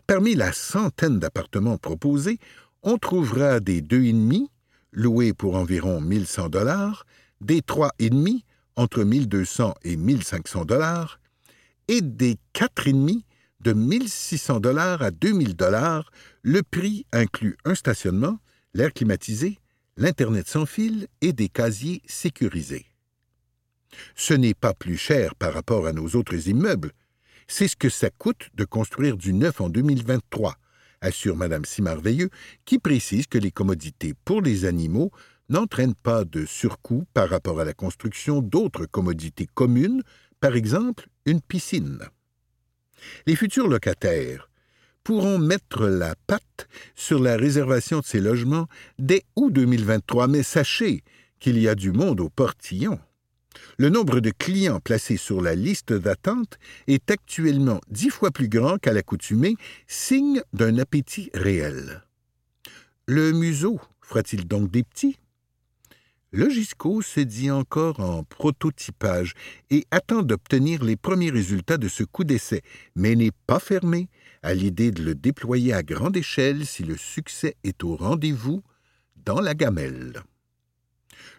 Parmi 0.05 0.35
la 0.35 0.51
centaine 0.51 1.17
d'appartements 1.17 1.77
proposés, 1.77 2.39
on 2.83 2.97
trouvera 2.97 3.61
des 3.61 3.81
deux 3.81 4.03
et 4.03 4.11
demi, 4.11 4.51
loués 4.91 5.31
pour 5.33 5.55
environ 5.55 6.01
1100 6.01 6.49
dollars, 6.49 7.05
des 7.39 7.61
trois 7.61 7.93
et 7.99 8.09
demi, 8.09 8.43
entre 8.79 9.03
1200 9.03 9.75
et 9.83 9.97
1500 9.97 10.63
dollars, 10.63 11.19
et 11.89 11.99
des 11.99 12.37
quatre 12.53 12.87
et 12.87 12.93
demi 12.93 13.25
de 13.59 13.73
1600 13.73 14.61
dollars 14.61 15.01
à 15.01 15.11
2000 15.11 15.57
dollars, 15.57 16.09
le 16.43 16.63
prix 16.63 17.05
inclut 17.11 17.57
un 17.65 17.75
stationnement, 17.75 18.39
l'air 18.73 18.93
climatisé, 18.93 19.59
l'Internet 19.97 20.47
sans 20.47 20.65
fil 20.65 21.07
et 21.19 21.33
des 21.33 21.49
casiers 21.49 22.01
sécurisés. 22.07 22.85
Ce 24.15 24.33
n'est 24.33 24.53
pas 24.53 24.73
plus 24.73 24.95
cher 24.95 25.35
par 25.35 25.53
rapport 25.53 25.85
à 25.85 25.91
nos 25.91 26.15
autres 26.15 26.47
immeubles. 26.47 26.93
C'est 27.49 27.67
ce 27.67 27.75
que 27.75 27.89
ça 27.89 28.09
coûte 28.09 28.49
de 28.53 28.63
construire 28.63 29.17
du 29.17 29.33
neuf 29.33 29.59
en 29.59 29.67
2023, 29.67 30.55
assure 31.01 31.35
Mme 31.35 31.65
Simarveilleux, 31.65 32.29
qui 32.63 32.79
précise 32.79 33.27
que 33.27 33.39
les 33.39 33.51
commodités 33.51 34.13
pour 34.23 34.41
les 34.41 34.63
animaux 34.63 35.11
n'entraînent 35.49 35.95
pas 35.95 36.23
de 36.23 36.45
surcoût 36.45 37.05
par 37.13 37.29
rapport 37.29 37.59
à 37.59 37.65
la 37.65 37.73
construction 37.73 38.41
d'autres 38.41 38.85
commodités 38.85 39.47
communes, 39.53 40.03
par 40.39 40.55
exemple 40.55 41.07
une 41.25 41.41
piscine. 41.41 41.99
Les 43.25 43.35
futurs 43.35 43.67
locataires 43.67 44.49
pourront 45.03 45.39
mettre 45.39 45.87
la 45.87 46.15
patte 46.27 46.67
sur 46.95 47.19
la 47.19 47.37
réservation 47.37 47.99
de 47.99 48.05
ces 48.05 48.19
logements 48.19 48.67
dès 48.99 49.23
août 49.35 49.51
2023, 49.51 50.27
mais 50.27 50.43
sachez 50.43 51.03
qu'il 51.39 51.57
y 51.57 51.67
a 51.67 51.75
du 51.75 51.91
monde 51.91 52.19
au 52.19 52.29
portillon. 52.29 52.99
Le 53.77 53.89
nombre 53.89 54.19
de 54.19 54.31
clients 54.31 54.79
placés 54.79 55.17
sur 55.17 55.41
la 55.41 55.55
liste 55.55 55.93
d'attente 55.93 56.59
est 56.87 57.09
actuellement 57.09 57.81
dix 57.89 58.09
fois 58.09 58.31
plus 58.31 58.49
grand 58.49 58.77
qu'à 58.77 58.93
l'accoutumée, 58.93 59.55
signe 59.87 60.41
d'un 60.53 60.77
appétit 60.77 61.31
réel. 61.33 62.03
Le 63.07 63.31
museau 63.31 63.79
fera-t-il 64.01 64.47
donc 64.47 64.69
des 64.69 64.83
petits? 64.83 65.17
Logisco 66.31 67.01
se 67.01 67.21
dit 67.21 67.49
encore 67.49 67.99
en 67.99 68.23
prototypage 68.23 69.33
et 69.71 69.85
attend 69.89 70.21
d'obtenir 70.21 70.83
les 70.83 70.95
premiers 70.95 71.31
résultats 71.31 71.77
de 71.77 71.87
ce 71.87 72.03
coup 72.03 72.23
d'essai, 72.23 72.61
mais 72.95 73.15
n'est 73.15 73.31
pas 73.47 73.59
fermé 73.59 74.09
à 74.43 74.53
l'idée 74.53 74.91
de 74.91 75.01
le 75.01 75.15
déployer 75.15 75.73
à 75.73 75.81
grande 75.81 76.15
échelle 76.15 76.67
si 76.67 76.83
le 76.83 76.97
succès 76.97 77.55
est 77.63 77.83
au 77.83 77.95
rendez-vous 77.95 78.61
dans 79.25 79.41
la 79.41 79.55
gamelle. 79.55 80.21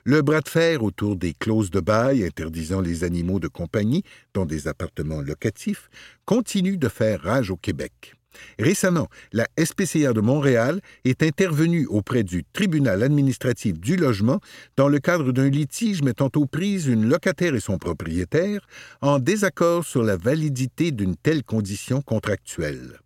Le 0.05 0.23
bras 0.23 0.41
de 0.41 0.49
fer 0.49 0.83
autour 0.83 1.15
des 1.15 1.35
clauses 1.35 1.71
de 1.71 1.81
bail 1.81 2.25
interdisant 2.25 2.81
les 2.81 3.05
animaux 3.05 3.39
de 3.39 3.49
compagnie 3.49 4.03
dans 4.35 4.45
des 4.45 4.67
appartements 4.67 5.21
locatifs 5.21 5.89
continue 6.25 6.79
de 6.79 6.89
faire 6.89 7.23
rage 7.23 7.51
au 7.51 7.57
Québec. 7.57 8.17
Récemment, 8.59 9.09
la 9.33 9.47
SPCA 9.59 10.13
de 10.13 10.21
Montréal 10.21 10.81
est 11.05 11.23
intervenue 11.23 11.87
auprès 11.87 12.23
du 12.23 12.45
tribunal 12.53 13.03
administratif 13.03 13.79
du 13.79 13.97
logement 13.97 14.41
dans 14.77 14.89
le 14.89 14.99
cadre 14.99 15.33
d'un 15.33 15.49
litige 15.49 16.03
mettant 16.03 16.31
aux 16.37 16.47
prises 16.47 16.87
une 16.87 17.09
locataire 17.09 17.55
et 17.55 17.61
son 17.61 17.79
propriétaire 17.79 18.67
en 19.01 19.19
désaccord 19.19 19.85
sur 19.85 20.03
la 20.03 20.17
validité 20.17 20.91
d'une 20.93 21.17
telle 21.17 21.43
condition 21.43 22.03
contractuelle. 22.03 23.01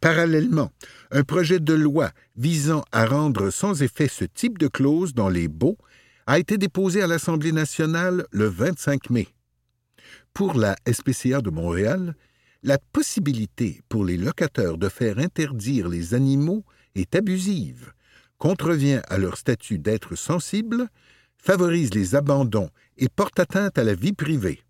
Parallèlement, 0.00 0.70
un 1.10 1.22
projet 1.22 1.60
de 1.60 1.74
loi 1.74 2.10
visant 2.36 2.82
à 2.92 3.06
rendre 3.06 3.50
sans 3.50 3.82
effet 3.82 4.08
ce 4.08 4.24
type 4.24 4.58
de 4.58 4.68
clause 4.68 5.14
dans 5.14 5.28
les 5.28 5.48
baux 5.48 5.78
a 6.26 6.38
été 6.38 6.58
déposé 6.58 7.02
à 7.02 7.06
l'Assemblée 7.06 7.52
nationale 7.52 8.26
le 8.32 8.46
25 8.46 9.10
mai. 9.10 9.28
Pour 10.34 10.54
la 10.54 10.76
SPCA 10.90 11.40
de 11.40 11.50
Montréal, 11.50 12.14
la 12.62 12.78
possibilité 12.92 13.82
pour 13.88 14.04
les 14.04 14.16
locataires 14.16 14.78
de 14.78 14.88
faire 14.88 15.18
interdire 15.18 15.88
les 15.88 16.14
animaux 16.14 16.64
est 16.94 17.14
abusive, 17.14 17.92
contrevient 18.38 19.00
à 19.08 19.18
leur 19.18 19.36
statut 19.36 19.78
d'être 19.78 20.16
sensible, 20.16 20.88
favorise 21.36 21.94
les 21.94 22.14
abandons 22.14 22.70
et 22.96 23.08
porte 23.08 23.38
atteinte 23.38 23.78
à 23.78 23.84
la 23.84 23.94
vie 23.94 24.12
privée. 24.12 24.60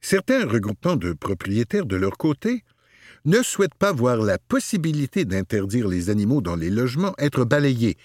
Certains 0.00 0.44
regroupements 0.46 0.96
de 0.96 1.12
propriétaires 1.12 1.86
de 1.86 1.96
leur 1.96 2.18
côté 2.18 2.64
ne 3.24 3.40
souhaitent 3.42 3.74
pas 3.74 3.92
voir 3.92 4.16
la 4.16 4.38
possibilité 4.38 5.24
d'interdire 5.24 5.86
les 5.86 6.10
animaux 6.10 6.40
dans 6.40 6.56
les 6.56 6.70
logements 6.70 7.14
être 7.18 7.44
balayés, 7.44 7.96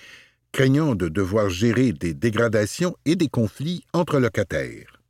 craignant 0.51 0.93
de 0.93 1.09
devoir 1.09 1.49
gérer 1.49 1.93
des 1.93 2.13
dégradations 2.13 2.95
et 3.05 3.15
des 3.15 3.29
conflits 3.29 3.83
entre 3.93 4.19
locataires. 4.19 5.01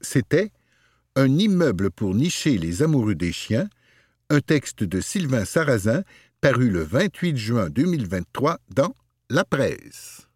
C'était 0.00 0.50
Un 1.14 1.38
immeuble 1.38 1.90
pour 1.90 2.14
nicher 2.14 2.56
les 2.56 2.82
amoureux 2.82 3.14
des 3.14 3.32
chiens, 3.32 3.68
un 4.30 4.40
texte 4.40 4.82
de 4.82 5.00
Sylvain 5.00 5.44
Sarrazin 5.44 6.04
paru 6.40 6.70
le 6.70 6.82
28 6.82 7.36
juin 7.36 7.70
2023 7.70 8.58
dans 8.74 8.94
La 9.28 9.44
Presse. 9.44 10.26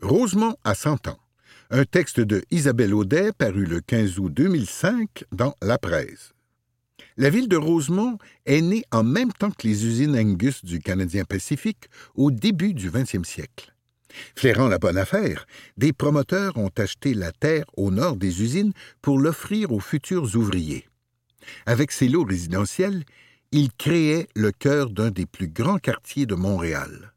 Rosemont 0.00 0.56
à 0.64 0.74
100 0.74 1.08
ans 1.08 1.18
un 1.70 1.84
texte 1.84 2.20
de 2.20 2.44
Isabelle 2.50 2.94
Audet 2.94 3.32
paru 3.32 3.64
le 3.64 3.80
15 3.80 4.18
août 4.18 4.32
2005 4.32 5.24
dans 5.32 5.54
La 5.60 5.78
Presse. 5.78 6.33
La 7.16 7.30
ville 7.30 7.48
de 7.48 7.56
Rosemont 7.56 8.18
est 8.44 8.60
née 8.60 8.82
en 8.90 9.04
même 9.04 9.32
temps 9.32 9.52
que 9.52 9.68
les 9.68 9.86
usines 9.86 10.18
Angus 10.18 10.64
du 10.64 10.80
Canadien 10.80 11.24
Pacifique 11.24 11.88
au 12.16 12.32
début 12.32 12.74
du 12.74 12.90
20e 12.90 13.24
siècle. 13.24 13.72
Flairant 14.34 14.66
la 14.66 14.78
bonne 14.78 14.98
affaire, 14.98 15.46
des 15.76 15.92
promoteurs 15.92 16.56
ont 16.56 16.72
acheté 16.76 17.14
la 17.14 17.30
terre 17.30 17.66
au 17.76 17.92
nord 17.92 18.16
des 18.16 18.42
usines 18.42 18.72
pour 19.00 19.20
l'offrir 19.20 19.70
aux 19.70 19.78
futurs 19.78 20.34
ouvriers. 20.34 20.88
Avec 21.66 21.92
ces 21.92 22.08
lots 22.08 22.24
résidentiels, 22.24 23.04
ils 23.52 23.72
créaient 23.72 24.26
le 24.34 24.50
cœur 24.50 24.90
d'un 24.90 25.12
des 25.12 25.26
plus 25.26 25.48
grands 25.48 25.78
quartiers 25.78 26.26
de 26.26 26.34
Montréal. 26.34 27.12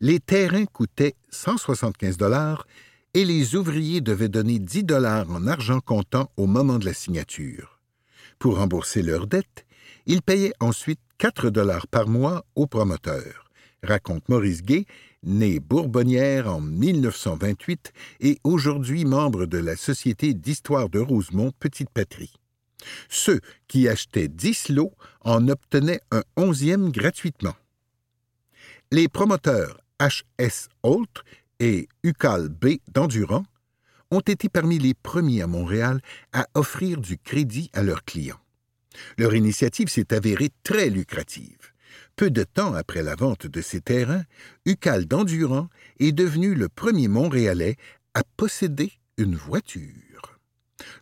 Les 0.00 0.18
terrains 0.18 0.66
coûtaient 0.66 1.14
175 1.30 2.16
dollars 2.16 2.66
et 3.14 3.24
les 3.24 3.54
ouvriers 3.54 4.00
devaient 4.00 4.28
donner 4.28 4.58
10 4.58 4.82
dollars 4.82 5.30
en 5.30 5.46
argent 5.46 5.78
comptant 5.78 6.28
au 6.36 6.46
moment 6.46 6.80
de 6.80 6.86
la 6.86 6.92
signature. 6.92 7.75
Pour 8.38 8.58
rembourser 8.58 9.02
leurs 9.02 9.26
dettes, 9.26 9.66
ils 10.06 10.22
payaient 10.22 10.52
ensuite 10.60 11.00
4 11.18 11.50
dollars 11.50 11.86
par 11.86 12.06
mois 12.08 12.44
aux 12.54 12.66
promoteurs, 12.66 13.50
raconte 13.82 14.28
Maurice 14.28 14.62
Gay, 14.62 14.86
né 15.22 15.58
Bourbonnière 15.58 16.52
en 16.52 16.60
1928 16.60 17.92
et 18.20 18.38
aujourd'hui 18.44 19.04
membre 19.04 19.46
de 19.46 19.58
la 19.58 19.76
Société 19.76 20.34
d'histoire 20.34 20.88
de 20.88 20.98
Rosemont 21.00 21.52
Petite 21.58 21.90
Patrie. 21.90 22.34
Ceux 23.08 23.40
qui 23.68 23.88
achetaient 23.88 24.28
10 24.28 24.68
lots 24.70 24.92
en 25.22 25.48
obtenaient 25.48 26.00
un 26.10 26.22
onzième 26.36 26.90
gratuitement. 26.90 27.56
Les 28.92 29.08
promoteurs 29.08 29.80
H.S. 29.98 30.68
Holt 30.82 31.24
et 31.58 31.88
UCAL 32.02 32.48
B 32.50 32.76
d'Endurant 32.88 33.44
ont 34.10 34.20
été 34.20 34.48
parmi 34.48 34.78
les 34.78 34.94
premiers 34.94 35.42
à 35.42 35.46
Montréal 35.46 36.00
à 36.32 36.46
offrir 36.54 37.00
du 37.00 37.18
crédit 37.18 37.70
à 37.72 37.82
leurs 37.82 38.04
clients. 38.04 38.40
Leur 39.18 39.34
initiative 39.34 39.88
s'est 39.88 40.14
avérée 40.14 40.50
très 40.62 40.90
lucrative. 40.90 41.72
Peu 42.16 42.30
de 42.30 42.44
temps 42.44 42.74
après 42.74 43.02
la 43.02 43.14
vente 43.14 43.46
de 43.46 43.60
ces 43.60 43.80
terrains, 43.80 44.24
UCAL 44.64 45.06
d'Endurant 45.06 45.68
est 45.98 46.12
devenu 46.12 46.54
le 46.54 46.68
premier 46.68 47.08
Montréalais 47.08 47.76
à 48.14 48.22
posséder 48.36 48.92
une 49.18 49.34
voiture. 49.34 50.38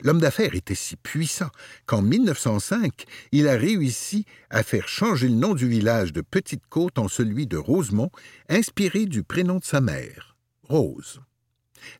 L'homme 0.02 0.20
d'affaires 0.20 0.54
était 0.54 0.74
si 0.74 0.96
puissant 0.96 1.50
qu'en 1.86 2.02
1905, 2.02 3.04
il 3.32 3.48
a 3.48 3.56
réussi 3.56 4.24
à 4.50 4.62
faire 4.62 4.88
changer 4.88 5.28
le 5.28 5.34
nom 5.34 5.54
du 5.54 5.68
village 5.68 6.12
de 6.12 6.20
Petite-Côte 6.20 6.98
en 6.98 7.08
celui 7.08 7.46
de 7.46 7.56
Rosemont, 7.56 8.10
inspiré 8.48 9.06
du 9.06 9.22
prénom 9.22 9.58
de 9.58 9.64
sa 9.64 9.80
mère. 9.80 10.36
Rose. 10.64 11.20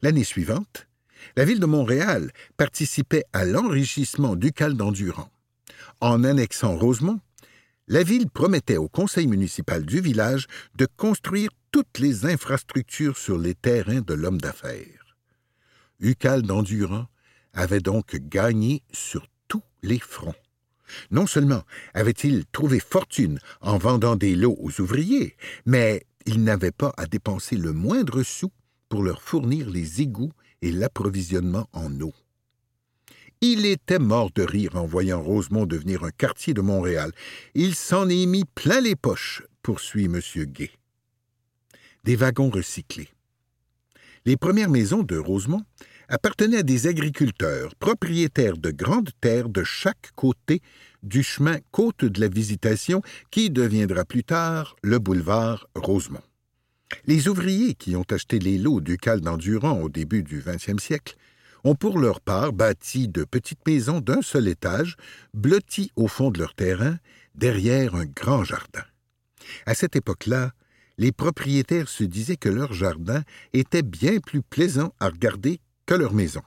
L'année 0.03 0.25
suivante, 0.25 0.87
la 1.37 1.45
ville 1.45 1.61
de 1.61 1.67
Montréal 1.67 2.31
participait 2.57 3.25
à 3.33 3.45
l'enrichissement 3.45 4.37
ducal 4.37 4.75
d'Endurant. 4.75 5.31
En 6.01 6.25
annexant 6.25 6.77
Rosemont, 6.77 7.21
la 7.89 8.03
ville 8.03 8.31
promettait 8.31 8.77
au 8.77 8.89
conseil 8.89 9.27
municipal 9.27 9.85
du 9.85 10.01
village 10.01 10.47
de 10.77 10.87
construire 10.97 11.51
toutes 11.71 11.99
les 11.99 12.25
infrastructures 12.27 13.19
sur 13.19 13.39
les 13.39 13.55
terrains 13.55 14.01
de 14.01 14.15
l'homme 14.15 14.41
d'affaires. 14.41 15.17
Ucal 16.01 16.43
d'Endurant 16.43 17.07
avait 17.53 17.81
donc 17.81 18.17
gagné 18.17 18.83
sur 18.93 19.27
tous 19.49 19.63
les 19.83 19.99
fronts. 19.99 20.35
Non 21.11 21.27
seulement 21.27 21.63
avait-il 21.95 22.45
trouvé 22.47 22.81
fortune 22.81 23.39
en 23.61 23.79
vendant 23.79 24.17
des 24.17 24.35
lots 24.35 24.57
aux 24.61 24.81
ouvriers, 24.81 25.37
mais 25.67 26.07
il 26.27 26.43
n'avait 26.43 26.73
pas 26.73 26.93
à 26.97 27.07
dépenser 27.07 27.57
le 27.57 27.73
moindre 27.73 28.23
sou 28.23 28.51
pour 28.89 29.03
leur 29.03 29.23
fournir 29.23 29.69
les 29.71 30.01
égouts 30.03 30.33
et 30.65 30.73
l'approvisionnement 30.73 31.69
en 31.75 32.01
eau. 32.01 32.15
Il 33.43 33.67
était 33.67 33.99
mort 33.99 34.31
de 34.35 34.43
rire 34.43 34.77
en 34.77 34.87
voyant 34.87 35.23
Rosemont 35.23 35.67
devenir 35.67 36.05
un 36.05 36.11
quartier 36.11 36.55
de 36.55 36.63
Montréal. 36.63 37.13
Il 37.55 37.75
s'en 37.75 38.09
est 38.09 38.25
mis 38.25 38.45
plein 38.55 38.81
les 38.81 38.97
poches, 38.97 39.43
poursuit 39.63 40.07
M. 40.07 40.21
Gay. 40.47 40.71
Des 42.05 42.17
wagons 42.17 42.49
recyclés. 42.49 43.11
Les 44.25 44.39
premières 44.39 44.71
maisons 44.71 45.03
de 45.03 45.19
Rosemont 45.19 45.63
appartenaient 46.09 46.59
à 46.59 46.63
des 46.63 46.87
agriculteurs, 46.87 47.75
propriétaires 47.77 48.57
de 48.57 48.71
grandes 48.71 49.11
terres 49.21 49.51
de 49.51 49.65
chaque 49.65 50.13
côté 50.17 50.63
du 51.03 51.23
chemin 51.23 51.59
Côte 51.73 52.07
de 52.07 52.21
la 52.21 52.29
Visitation 52.29 53.03
qui 53.31 53.51
deviendra 53.51 54.07
plus 54.07 54.25
tard 54.25 54.77
le 54.83 54.99
boulevard 54.99 55.67
Rosemont. 55.75 56.23
Les 57.07 57.29
ouvriers 57.29 57.75
qui 57.75 57.97
ont 57.97 58.07
acheté 58.11 58.39
les 58.39 58.59
lots 58.59 58.81
du 58.81 58.97
cal 58.97 59.21
d'Endurant 59.21 59.81
au 59.81 59.89
début 59.89 60.23
du 60.23 60.43
XXe 60.45 60.83
siècle 60.83 61.17
ont 61.65 61.75
pour 61.75 61.99
leur 61.99 62.21
part 62.21 62.53
bâti 62.53 63.09
de 63.09 63.25
petites 63.25 63.67
maisons 63.67 64.01
d'un 64.01 64.23
seul 64.23 64.49
étage, 64.49 64.97
blotties 65.33 65.91
au 65.97 66.09
fond 66.09 66.31
de 66.31 66.39
leur 66.39 66.55
terrain, 66.55 66.99
derrière 67.35 67.95
un 67.95 68.05
grand 68.05 68.45
jardin. 68.45 68.85
À 69.67 69.75
cette 69.75 69.97
époque-là, 69.97 70.53
les 70.99 71.11
propriétaires 71.11 71.89
se 71.89 72.05
disaient 72.05 72.37
que 72.37 72.49
leur 72.49 72.73
jardin 72.73 73.23
était 73.53 73.83
bien 73.83 74.19
plus 74.21 74.43
plaisant 74.43 74.93
à 75.01 75.09
regarder 75.09 75.61
que 75.87 75.95
leur 75.95 76.13
maison, 76.13 76.43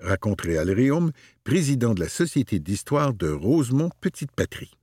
raconte 0.00 0.42
Réaume, 0.42 1.12
président 1.44 1.94
de 1.94 2.00
la 2.00 2.08
Société 2.08 2.58
d'histoire 2.58 3.14
de 3.14 3.30
Rosemont 3.30 3.90
Petite 4.00 4.32
Patrie. 4.32 4.76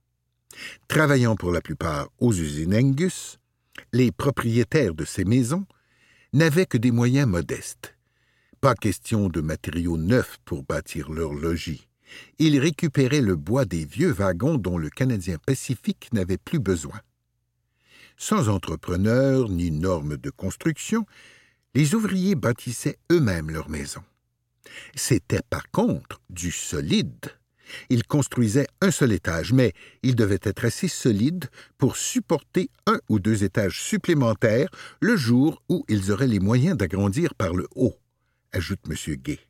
Travaillant 0.88 1.36
pour 1.36 1.52
la 1.52 1.60
plupart 1.60 2.08
aux 2.18 2.32
usines 2.32 2.74
Angus, 2.74 3.38
les 3.92 4.12
propriétaires 4.12 4.94
de 4.94 5.04
ces 5.04 5.24
maisons 5.24 5.66
n'avaient 6.32 6.66
que 6.66 6.78
des 6.78 6.90
moyens 6.90 7.28
modestes. 7.28 7.94
Pas 8.60 8.74
question 8.74 9.28
de 9.28 9.40
matériaux 9.40 9.96
neufs 9.96 10.38
pour 10.44 10.62
bâtir 10.62 11.10
leur 11.10 11.34
logis. 11.34 11.86
Ils 12.38 12.58
récupéraient 12.58 13.20
le 13.20 13.36
bois 13.36 13.64
des 13.64 13.84
vieux 13.84 14.12
wagons 14.12 14.56
dont 14.56 14.78
le 14.78 14.90
Canadien 14.90 15.38
Pacifique 15.44 16.08
n'avait 16.12 16.38
plus 16.38 16.58
besoin. 16.58 17.00
Sans 18.16 18.48
entrepreneurs 18.48 19.48
ni 19.48 19.70
normes 19.70 20.16
de 20.16 20.30
construction, 20.30 21.04
les 21.74 21.94
ouvriers 21.94 22.36
bâtissaient 22.36 22.98
eux-mêmes 23.10 23.50
leurs 23.50 23.68
maisons. 23.68 24.04
C'était 24.94 25.42
par 25.50 25.70
contre 25.70 26.20
du 26.30 26.50
solide. 26.50 27.30
Ils 27.88 28.04
construisaient 28.04 28.66
un 28.80 28.90
seul 28.90 29.12
étage, 29.12 29.52
mais 29.52 29.72
il 30.02 30.14
devait 30.14 30.40
être 30.42 30.64
assez 30.64 30.88
solide 30.88 31.46
pour 31.78 31.96
supporter 31.96 32.70
un 32.86 32.98
ou 33.08 33.18
deux 33.18 33.44
étages 33.44 33.82
supplémentaires 33.82 34.68
le 35.00 35.16
jour 35.16 35.62
où 35.68 35.84
ils 35.88 36.10
auraient 36.10 36.26
les 36.26 36.40
moyens 36.40 36.76
d'agrandir 36.76 37.34
par 37.34 37.54
le 37.54 37.66
haut, 37.74 37.98
ajoute 38.52 38.80
M. 38.88 39.16
Gay. 39.16 39.40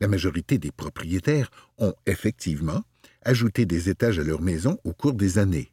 La 0.00 0.08
majorité 0.08 0.58
des 0.58 0.70
propriétaires 0.70 1.50
ont 1.78 1.94
effectivement 2.06 2.82
ajouté 3.22 3.66
des 3.66 3.88
étages 3.88 4.18
à 4.18 4.22
leur 4.22 4.40
maison 4.40 4.78
au 4.84 4.92
cours 4.92 5.14
des 5.14 5.38
années. 5.38 5.72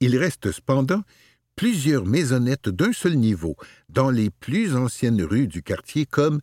Il 0.00 0.16
reste 0.16 0.50
cependant 0.50 1.02
plusieurs 1.56 2.04
maisonnettes 2.04 2.68
d'un 2.68 2.92
seul 2.92 3.16
niveau 3.16 3.56
dans 3.88 4.10
les 4.10 4.30
plus 4.30 4.74
anciennes 4.74 5.22
rues 5.22 5.46
du 5.46 5.62
quartier 5.62 6.04
comme 6.04 6.40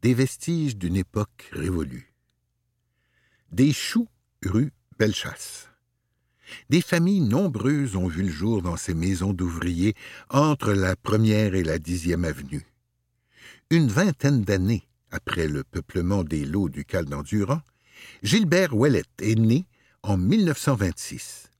des 0.00 0.14
vestiges 0.14 0.76
d'une 0.76 0.96
époque 0.96 1.50
révolue. 1.52 2.13
Des 3.52 3.72
choux 3.72 4.08
rue 4.44 4.72
Bellechasse. 4.98 5.68
Des 6.70 6.80
familles 6.80 7.20
nombreuses 7.20 7.96
ont 7.96 8.08
vu 8.08 8.22
le 8.22 8.30
jour 8.30 8.62
dans 8.62 8.76
ces 8.76 8.94
maisons 8.94 9.32
d'ouvriers 9.32 9.94
entre 10.28 10.72
la 10.72 10.96
première 10.96 11.54
et 11.54 11.62
la 11.64 11.78
dixième 11.78 12.24
avenue. 12.24 12.66
Une 13.70 13.88
vingtaine 13.88 14.42
d'années 14.42 14.86
après 15.10 15.46
le 15.46 15.62
peuplement 15.64 16.24
des 16.24 16.44
lots 16.44 16.68
du 16.68 16.84
Cal 16.84 17.04
d'Endurant, 17.04 17.62
Gilbert 18.22 18.74
Ouellet 18.74 19.04
est 19.20 19.38
né 19.38 19.64
en 20.02 20.16
1926. 20.16 21.50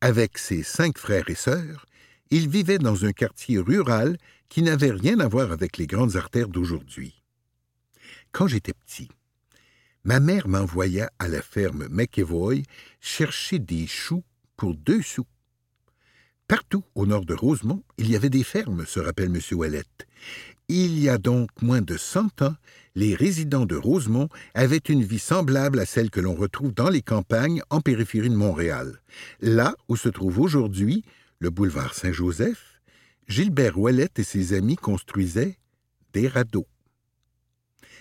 Avec 0.00 0.38
ses 0.38 0.62
cinq 0.62 0.98
frères 0.98 1.28
et 1.30 1.34
sœurs, 1.34 1.86
il 2.30 2.48
vivait 2.48 2.78
dans 2.78 3.04
un 3.04 3.12
quartier 3.12 3.58
rural 3.58 4.18
qui 4.48 4.62
n'avait 4.62 4.90
rien 4.90 5.20
à 5.20 5.28
voir 5.28 5.52
avec 5.52 5.76
les 5.76 5.86
grandes 5.86 6.16
artères 6.16 6.48
d'aujourd'hui. 6.48 7.22
Quand 8.32 8.46
j'étais 8.46 8.74
petit, 8.74 9.08
ma 10.08 10.20
mère 10.20 10.48
m'envoya 10.48 11.10
à 11.18 11.28
la 11.28 11.42
ferme 11.42 11.86
McEvoy 11.90 12.62
chercher 12.98 13.58
des 13.58 13.86
choux 13.86 14.24
pour 14.56 14.74
deux 14.74 15.02
sous. 15.02 15.26
Partout 16.46 16.82
au 16.94 17.04
nord 17.04 17.26
de 17.26 17.34
Rosemont, 17.34 17.82
il 17.98 18.10
y 18.10 18.16
avait 18.16 18.30
des 18.30 18.42
fermes, 18.42 18.86
se 18.86 19.00
rappelle 19.00 19.26
M. 19.26 19.38
Ouellet. 19.52 19.84
Il 20.68 20.98
y 20.98 21.10
a 21.10 21.18
donc 21.18 21.50
moins 21.60 21.82
de 21.82 21.98
cent 21.98 22.40
ans, 22.40 22.54
les 22.94 23.14
résidents 23.14 23.66
de 23.66 23.76
Rosemont 23.76 24.30
avaient 24.54 24.78
une 24.78 25.04
vie 25.04 25.18
semblable 25.18 25.78
à 25.78 25.84
celle 25.84 26.08
que 26.08 26.20
l'on 26.20 26.34
retrouve 26.34 26.72
dans 26.72 26.88
les 26.88 27.02
campagnes 27.02 27.60
en 27.68 27.82
périphérie 27.82 28.30
de 28.30 28.34
Montréal. 28.34 29.02
Là 29.42 29.74
où 29.88 29.96
se 29.96 30.08
trouve 30.08 30.40
aujourd'hui 30.40 31.04
le 31.38 31.50
boulevard 31.50 31.92
Saint-Joseph, 31.92 32.80
Gilbert 33.28 33.78
Ouellet 33.78 34.08
et 34.16 34.24
ses 34.24 34.54
amis 34.54 34.76
construisaient 34.76 35.58
des 36.14 36.28
radeaux. 36.28 36.66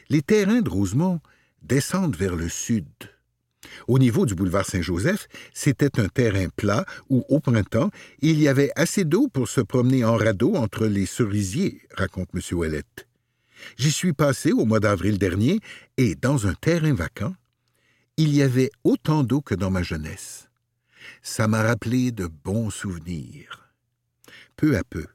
Les 0.07 0.21
terrains 0.21 0.61
de 0.61 0.69
Rosemont 0.69 1.19
descendent 1.67 2.15
vers 2.15 2.35
le 2.35 2.49
sud. 2.49 2.87
Au 3.87 3.99
niveau 3.99 4.25
du 4.25 4.33
boulevard 4.33 4.65
Saint-Joseph, 4.65 5.27
c'était 5.53 5.99
un 5.99 6.07
terrain 6.07 6.47
plat 6.55 6.85
où, 7.09 7.25
au 7.29 7.39
printemps, 7.39 7.91
il 8.19 8.39
y 8.39 8.47
avait 8.47 8.71
assez 8.75 9.03
d'eau 9.03 9.27
pour 9.27 9.47
se 9.47 9.61
promener 9.61 10.05
en 10.05 10.15
radeau 10.15 10.55
entre 10.55 10.85
les 10.85 11.05
cerisiers, 11.05 11.81
raconte 11.95 12.29
M. 12.33 12.41
Ouellet. 12.53 12.83
J'y 13.77 13.91
suis 13.91 14.13
passé 14.13 14.51
au 14.51 14.65
mois 14.65 14.79
d'avril 14.79 15.17
dernier, 15.17 15.59
et 15.97 16.15
dans 16.15 16.47
un 16.47 16.53
terrain 16.53 16.93
vacant, 16.93 17.35
il 18.15 18.33
y 18.33 18.41
avait 18.41 18.71
autant 18.83 19.23
d'eau 19.23 19.41
que 19.41 19.55
dans 19.55 19.71
ma 19.71 19.83
jeunesse 19.83 20.47
ça 21.21 21.47
m'a 21.47 21.61
rappelé 21.61 22.11
de 22.11 22.27
bons 22.27 22.69
souvenirs. 22.69 23.69
Peu 24.55 24.77
à 24.77 24.83
peu, 24.83 25.05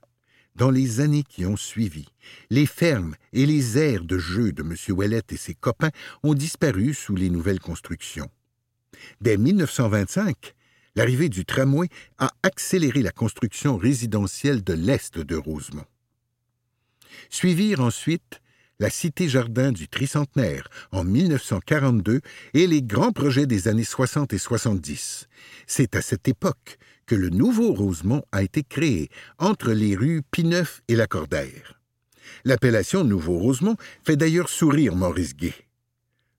dans 0.57 0.71
les 0.71 1.01
années 1.01 1.23
qui 1.23 1.47
ont 1.47 1.57
suivi, 1.57 2.07
les 2.51 2.67
fermes 2.67 3.15
et 3.33 3.47
les 3.47 3.79
aires 3.79 4.05
de 4.05 4.19
jeu 4.19 4.53
de 4.53 4.62
M. 4.62 4.75
Ouellet 4.91 5.23
et 5.31 5.37
ses 5.37 5.55
copains 5.55 5.91
ont 6.23 6.35
disparu 6.35 6.95
sous 6.95 7.17
les 7.17 7.31
nouvelles 7.31 7.61
constructions. 7.61 8.31
Dès 9.21 9.37
1925, 9.37 10.55
l'arrivée 10.95 11.29
du 11.29 11.45
tramway 11.45 11.88
a 12.19 12.31
accéléré 12.43 13.03
la 13.03 13.12
construction 13.12 13.77
résidentielle 13.77 14.62
de 14.62 14.75
l'est 14.75 15.19
de 15.19 15.37
Rosemont. 15.37 15.87
Suivirent 17.31 17.81
ensuite 17.81 18.41
la 18.79 18.91
Cité-Jardin 18.91 19.71
du 19.71 19.88
Tricentenaire 19.88 20.69
en 20.91 21.05
1942 21.05 22.21
et 22.55 22.67
les 22.67 22.83
grands 22.83 23.12
projets 23.12 23.47
des 23.47 23.69
années 23.69 23.85
60 23.85 24.33
et 24.33 24.38
70. 24.38 25.29
C'est 25.67 25.95
à 25.95 26.03
cette 26.03 26.27
époque 26.27 26.79
que 27.07 27.15
le 27.15 27.31
nouveau 27.31 27.73
Rosemont 27.73 28.23
a 28.33 28.43
été 28.43 28.62
créé 28.62 29.09
entre 29.38 29.73
les 29.73 29.97
rues 29.97 30.23
Pineuf 30.31 30.83
et 30.88 30.97
Lacordaire. 30.97 31.81
L'appellation 32.45 33.05
Nouveau 33.05 33.38
Rosemont 33.38 33.77
fait 34.05 34.17
d'ailleurs 34.17 34.49
sourire 34.49 34.95
Maurice 34.97 35.37
Gay. 35.37 35.55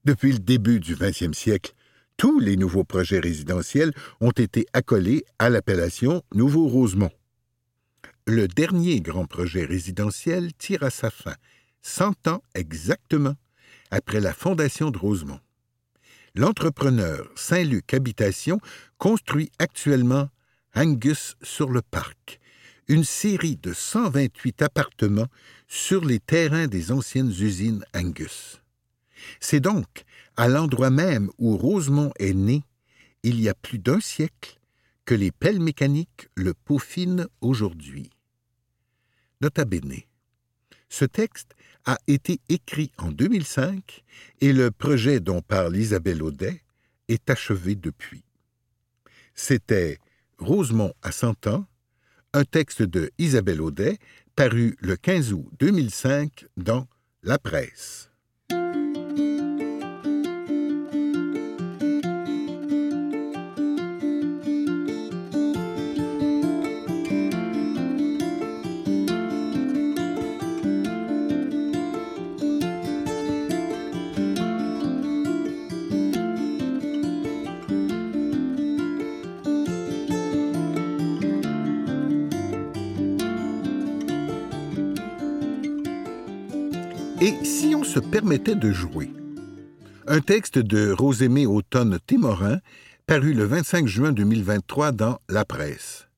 Depuis 0.06 0.34
le 0.34 0.40
début 0.40 0.80
du 0.80 0.96
XXe 0.96 1.38
siècle, 1.38 1.74
tous 2.18 2.40
les 2.40 2.58
nouveaux 2.58 2.84
projets 2.84 3.20
résidentiels 3.20 3.94
ont 4.22 4.32
été 4.32 4.66
accolés 4.74 5.26
à 5.40 5.50
l'appellation 5.50 6.24
Nouveau 6.34 6.68
Rosemont. 6.68 7.12
Le 8.28 8.48
dernier 8.48 9.02
grand 9.02 9.26
projet 9.26 9.66
résidentiel 9.66 10.54
tire 10.54 10.84
à 10.84 10.90
sa 10.90 11.10
fin 11.10 11.36
cent 11.82 12.28
ans 12.28 12.42
exactement 12.56 13.36
après 13.92 14.22
la 14.22 14.34
fondation 14.34 14.92
de 14.92 14.98
Rosemont. 14.98 15.40
L'entrepreneur 16.36 17.30
Saint-Luc 17.36 17.94
Habitation 17.94 18.60
construit 18.98 19.52
actuellement 19.60 20.30
Angus 20.76 21.36
sur 21.44 21.70
le 21.70 21.84
parc, 21.84 22.40
une 22.88 23.04
série 23.04 23.58
de 23.58 23.74
128 23.74 24.64
appartements 24.64 25.28
sur 25.68 26.04
les 26.04 26.20
terrains 26.20 26.68
des 26.68 26.92
anciennes 26.92 27.30
usines 27.30 27.86
Angus. 27.94 28.62
C'est 29.40 29.60
donc 29.60 30.04
à 30.36 30.48
l'endroit 30.48 30.90
même 30.90 31.30
où 31.38 31.58
Rosemont 31.58 32.12
est 32.18 32.34
né, 32.34 32.64
il 33.22 33.40
y 33.40 33.50
a 33.50 33.54
plus 33.54 33.78
d'un 33.78 34.00
siècle, 34.00 34.60
que 35.06 35.14
les 35.14 35.32
pelles 35.32 35.60
mécaniques 35.60 36.28
le 36.36 36.54
peaufinent 36.56 37.28
aujourd'hui. 37.42 38.10
Nota 39.42 39.66
bene. 39.66 40.04
Ce 40.90 41.06
texte 41.06 41.56
a 41.86 41.98
été 42.08 42.40
écrit 42.50 42.92
en 42.98 43.12
2005 43.12 44.04
et 44.42 44.54
le 44.54 44.72
projet 44.72 45.20
dont 45.20 45.42
parle 45.42 45.76
Isabelle 45.76 46.24
Audet 46.24 46.64
est 47.10 47.30
achevé 47.30 47.76
depuis. 47.76 48.24
C'était 49.36 50.00
Rosemont 50.44 50.94
à 51.02 51.12
100 51.12 51.48
ans, 51.48 51.66
un 52.34 52.44
texte 52.44 52.82
de 52.82 53.12
Isabelle 53.18 53.62
Audet, 53.62 53.98
paru 54.36 54.76
le 54.80 54.96
15 54.96 55.34
août 55.34 55.48
2005 55.60 56.46
dans 56.58 56.88
La 57.22 57.38
Presse. 57.38 58.13
Et 87.26 87.46
si 87.46 87.74
on 87.74 87.86
se 87.86 88.00
permettait 88.00 88.54
de 88.54 88.74
jouer? 88.74 89.10
Un 90.08 90.20
texte 90.20 90.58
de 90.58 90.92
Rosémée 90.92 91.46
Automne 91.46 91.98
Témorin, 92.06 92.60
paru 93.06 93.34
le 93.34 93.46
25 93.46 93.88
juin 93.88 94.12
2023 94.12 94.92
dans 94.92 95.22
La 95.30 95.46
Presse. 95.46 96.10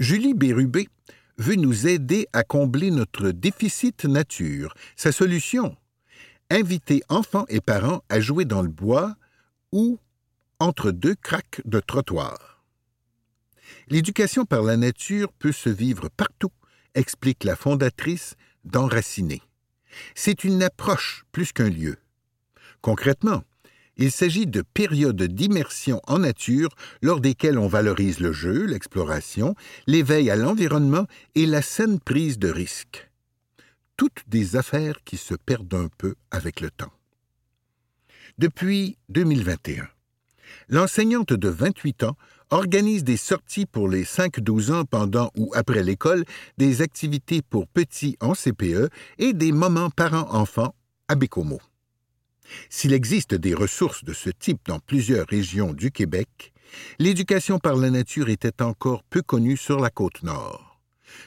Julie 0.00 0.32
Bérubé 0.32 0.88
veut 1.36 1.56
nous 1.56 1.86
aider 1.86 2.28
à 2.32 2.44
combler 2.44 2.90
notre 2.90 3.30
déficit 3.30 4.06
nature. 4.06 4.72
Sa 4.96 5.12
solution 5.12 5.76
Inviter 6.48 7.02
enfants 7.10 7.44
et 7.50 7.60
parents 7.60 8.02
à 8.08 8.20
jouer 8.20 8.46
dans 8.46 8.62
le 8.62 8.70
bois 8.70 9.16
ou 9.70 9.98
entre 10.60 10.92
deux 10.92 11.14
craques 11.14 11.60
de 11.66 11.80
trottoir. 11.80 12.64
L'éducation 13.90 14.46
par 14.46 14.62
la 14.62 14.78
nature 14.78 15.30
peut 15.30 15.52
se 15.52 15.68
vivre 15.68 16.08
partout, 16.08 16.52
explique 16.94 17.44
la 17.44 17.54
fondatrice 17.54 18.34
d'Enraciner. 18.64 19.42
C'est 20.14 20.44
une 20.44 20.62
approche 20.62 21.24
plus 21.32 21.52
qu'un 21.52 21.68
lieu. 21.68 21.96
Concrètement, 22.80 23.42
il 23.96 24.12
s'agit 24.12 24.46
de 24.46 24.62
périodes 24.62 25.22
d'immersion 25.22 26.00
en 26.06 26.20
nature 26.20 26.70
lors 27.02 27.20
desquelles 27.20 27.58
on 27.58 27.66
valorise 27.66 28.20
le 28.20 28.32
jeu, 28.32 28.64
l'exploration, 28.64 29.56
l'éveil 29.86 30.30
à 30.30 30.36
l'environnement 30.36 31.06
et 31.34 31.46
la 31.46 31.62
saine 31.62 31.98
prise 31.98 32.38
de 32.38 32.48
risques. 32.48 33.10
Toutes 33.96 34.22
des 34.28 34.54
affaires 34.54 35.02
qui 35.04 35.16
se 35.16 35.34
perdent 35.34 35.74
un 35.74 35.88
peu 35.98 36.14
avec 36.30 36.60
le 36.60 36.70
temps. 36.70 36.92
Depuis 38.38 38.96
2021, 39.08 39.88
l'enseignante 40.68 41.32
de 41.32 41.48
28 41.48 42.04
ans 42.04 42.16
organise 42.50 43.04
des 43.04 43.16
sorties 43.16 43.66
pour 43.66 43.88
les 43.88 44.04
5-12 44.04 44.72
ans 44.72 44.84
pendant 44.84 45.30
ou 45.36 45.52
après 45.54 45.82
l'école, 45.82 46.24
des 46.56 46.82
activités 46.82 47.42
pour 47.42 47.66
petits 47.68 48.16
en 48.20 48.34
CPE 48.34 48.88
et 49.18 49.32
des 49.32 49.52
moments 49.52 49.90
parents-enfants 49.90 50.74
à 51.08 51.14
Bécomo. 51.14 51.60
S'il 52.70 52.92
existe 52.92 53.34
des 53.34 53.54
ressources 53.54 54.04
de 54.04 54.12
ce 54.12 54.30
type 54.30 54.60
dans 54.66 54.78
plusieurs 54.78 55.26
régions 55.26 55.72
du 55.72 55.90
Québec, 55.90 56.52
l'éducation 56.98 57.58
par 57.58 57.76
la 57.76 57.90
nature 57.90 58.28
était 58.28 58.62
encore 58.62 59.02
peu 59.04 59.22
connue 59.22 59.56
sur 59.56 59.80
la 59.80 59.90
côte 59.90 60.22
nord. 60.22 60.80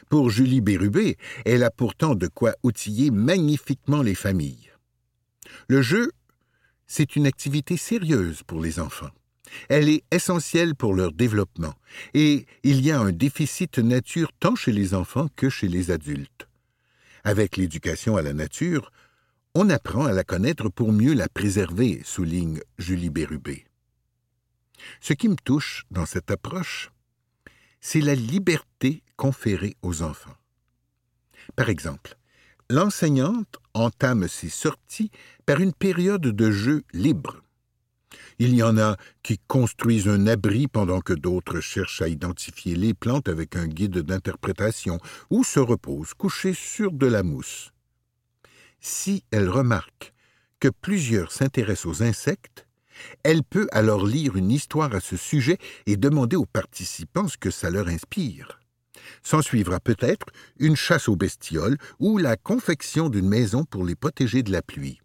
Pour 0.10 0.29
Julie 0.29 0.62
Bérubé, 0.62 1.17
elle 1.45 1.63
a 1.63 1.71
pourtant 1.71 2.15
de 2.15 2.27
quoi 2.27 2.53
outiller 2.63 3.12
magnifiquement 3.12 4.01
les 4.01 4.15
familles. 4.15 4.71
Le 5.67 5.81
jeu, 5.81 6.12
c'est 6.88 7.15
une 7.15 7.25
activité 7.25 7.77
sérieuse 7.77 8.43
pour 8.43 8.62
les 8.62 8.79
enfants. 8.79 9.10
Elle 9.69 9.89
est 9.89 10.03
essentielle 10.11 10.75
pour 10.75 10.93
leur 10.93 11.11
développement, 11.11 11.73
et 12.13 12.45
il 12.63 12.85
y 12.85 12.91
a 12.91 12.99
un 12.99 13.11
déficit 13.11 13.79
nature 13.79 14.31
tant 14.39 14.55
chez 14.55 14.71
les 14.71 14.93
enfants 14.93 15.29
que 15.35 15.49
chez 15.49 15.67
les 15.67 15.91
adultes. 15.91 16.47
Avec 17.23 17.57
l'éducation 17.57 18.17
à 18.17 18.21
la 18.21 18.33
nature, 18.33 18.91
on 19.53 19.69
apprend 19.69 20.05
à 20.05 20.13
la 20.13 20.23
connaître 20.23 20.69
pour 20.69 20.91
mieux 20.91 21.13
la 21.13 21.27
préserver, 21.27 22.01
souligne 22.03 22.61
Julie 22.77 23.09
Bérubé. 23.09 23.65
Ce 24.99 25.13
qui 25.13 25.29
me 25.29 25.35
touche 25.35 25.85
dans 25.91 26.05
cette 26.05 26.31
approche, 26.31 26.91
c'est 27.79 28.01
la 28.01 28.15
liberté 28.15 29.03
conférée 29.17 29.75
aux 29.81 30.01
enfants. 30.01 30.35
Par 31.55 31.69
exemple, 31.69 32.17
l'enseignante 32.69 33.57
entame 33.73 34.27
ses 34.27 34.49
sorties 34.49 35.11
par 35.45 35.59
une 35.59 35.73
période 35.73 36.21
de 36.21 36.51
jeu 36.51 36.83
libre. 36.93 37.41
Il 38.39 38.56
y 38.56 38.63
en 38.63 38.78
a 38.78 38.97
qui 39.24 39.39
construisent 39.47 40.08
un 40.08 40.28
abri 40.28 40.67
pendant 40.67 41.02
que 41.02 41.13
d'autres 41.13 41.60
cherchent 41.60 42.02
à 42.02 42.08
identifier 42.08 42.76
les 42.76 42.93
plantes 42.93 43.30
avec 43.30 43.56
un 43.56 43.67
guide 43.67 44.00
d'interprétation 44.00 45.00
ou 45.30 45.43
se 45.43 45.60
reposent 45.60 46.13
couchés 46.13 46.54
sur 46.54 46.91
de 46.91 47.08
la 47.08 47.24
mousse. 47.24 47.71
Si 48.80 49.24
elle 49.32 49.50
remarque 49.50 50.13
que 50.60 50.69
plusieurs 50.69 51.32
s'intéressent 51.32 51.86
aux 51.86 52.04
insectes, 52.04 52.67
elle 53.24 53.43
peut 53.43 53.67
alors 53.71 54.06
lire 54.06 54.36
une 54.36 54.52
histoire 54.52 54.93
à 54.93 55.00
ce 55.00 55.17
sujet 55.17 55.58
et 55.86 55.97
demander 55.97 56.36
aux 56.36 56.45
participants 56.45 57.28
ce 57.28 57.38
que 57.38 57.52
ça 57.52 57.69
leur 57.69 57.88
inspire. 57.88 58.60
S'en 59.24 59.41
suivra 59.41 59.80
peut-être 59.80 60.28
une 60.60 60.76
chasse 60.76 61.08
aux 61.08 61.15
bestioles 61.15 61.78
ou 62.00 62.17
la 62.17 62.38
confection 62.38 63.10
d'une 63.10 63.28
maison 63.28 63.65
pour 63.65 63.86
les 63.86 63.95
protéger 63.95 64.43
de 64.43 64.52
la 64.52 64.62
pluie. 64.62 65.00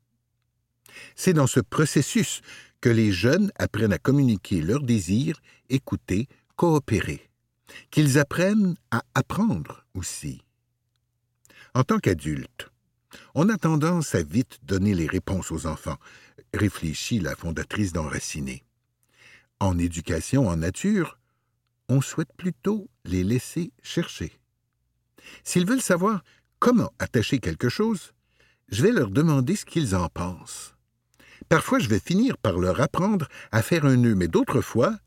C'est 1.15 1.35
dans 1.35 1.47
ce 1.47 1.61
processus 1.61 2.41
que 2.81 2.89
les 2.89 3.13
jeunes 3.13 3.51
apprennent 3.59 3.93
à 3.93 3.99
communiquer 3.99 4.61
leurs 4.61 4.83
désirs, 4.83 5.41
écouter, 5.69 6.29
coopérer, 6.57 7.29
qu'ils 7.91 8.19
apprennent 8.19 8.77
à 8.91 9.03
apprendre 9.15 9.85
aussi. 9.95 10.43
En 11.75 11.85
tant 11.85 11.99
qu'adulte, 11.99 12.71
on 13.35 13.49
a 13.49 13.57
tendance 13.57 14.15
à 14.15 14.23
vite 14.23 14.59
donner 14.63 14.95
les 14.95 15.07
réponses 15.07 15.53
aux 15.53 15.67
enfants, 15.67 15.99
réfléchit 16.55 17.19
la 17.19 17.35
fondatrice 17.37 17.93
d'Enraciné. 17.93 18.65
En 19.61 19.79
éducation 19.79 20.49
en 20.49 20.57
nature, 20.57 21.19
on 21.89 22.01
souhaite 22.01 22.33
plutôt 22.37 22.89
les 23.05 23.25
laisser 23.25 23.73
chercher. 23.83 24.39
S'ils 25.45 25.67
veulent 25.67 25.83
savoir 25.83 26.23
comment 26.59 26.93
attacher 26.99 27.39
quelque 27.39 27.69
chose, 27.69 28.13
je 28.69 28.83
vais 28.83 28.93
leur 28.93 29.11
demander 29.11 29.57
ce 29.57 29.65
qu'ils 29.65 29.95
en 29.95 30.09
pensent. 30.09 30.76
Parfois, 31.49 31.79
je 31.79 31.89
vais 31.89 32.01
finir 32.01 32.37
par 32.39 32.59
leur 32.59 32.81
apprendre 32.81 33.29
à 33.53 33.63
faire 33.63 33.85
un 33.85 33.97
nœud, 33.97 34.15
mais 34.15 34.29
d'autres 34.29 34.61
fois, 34.61 34.99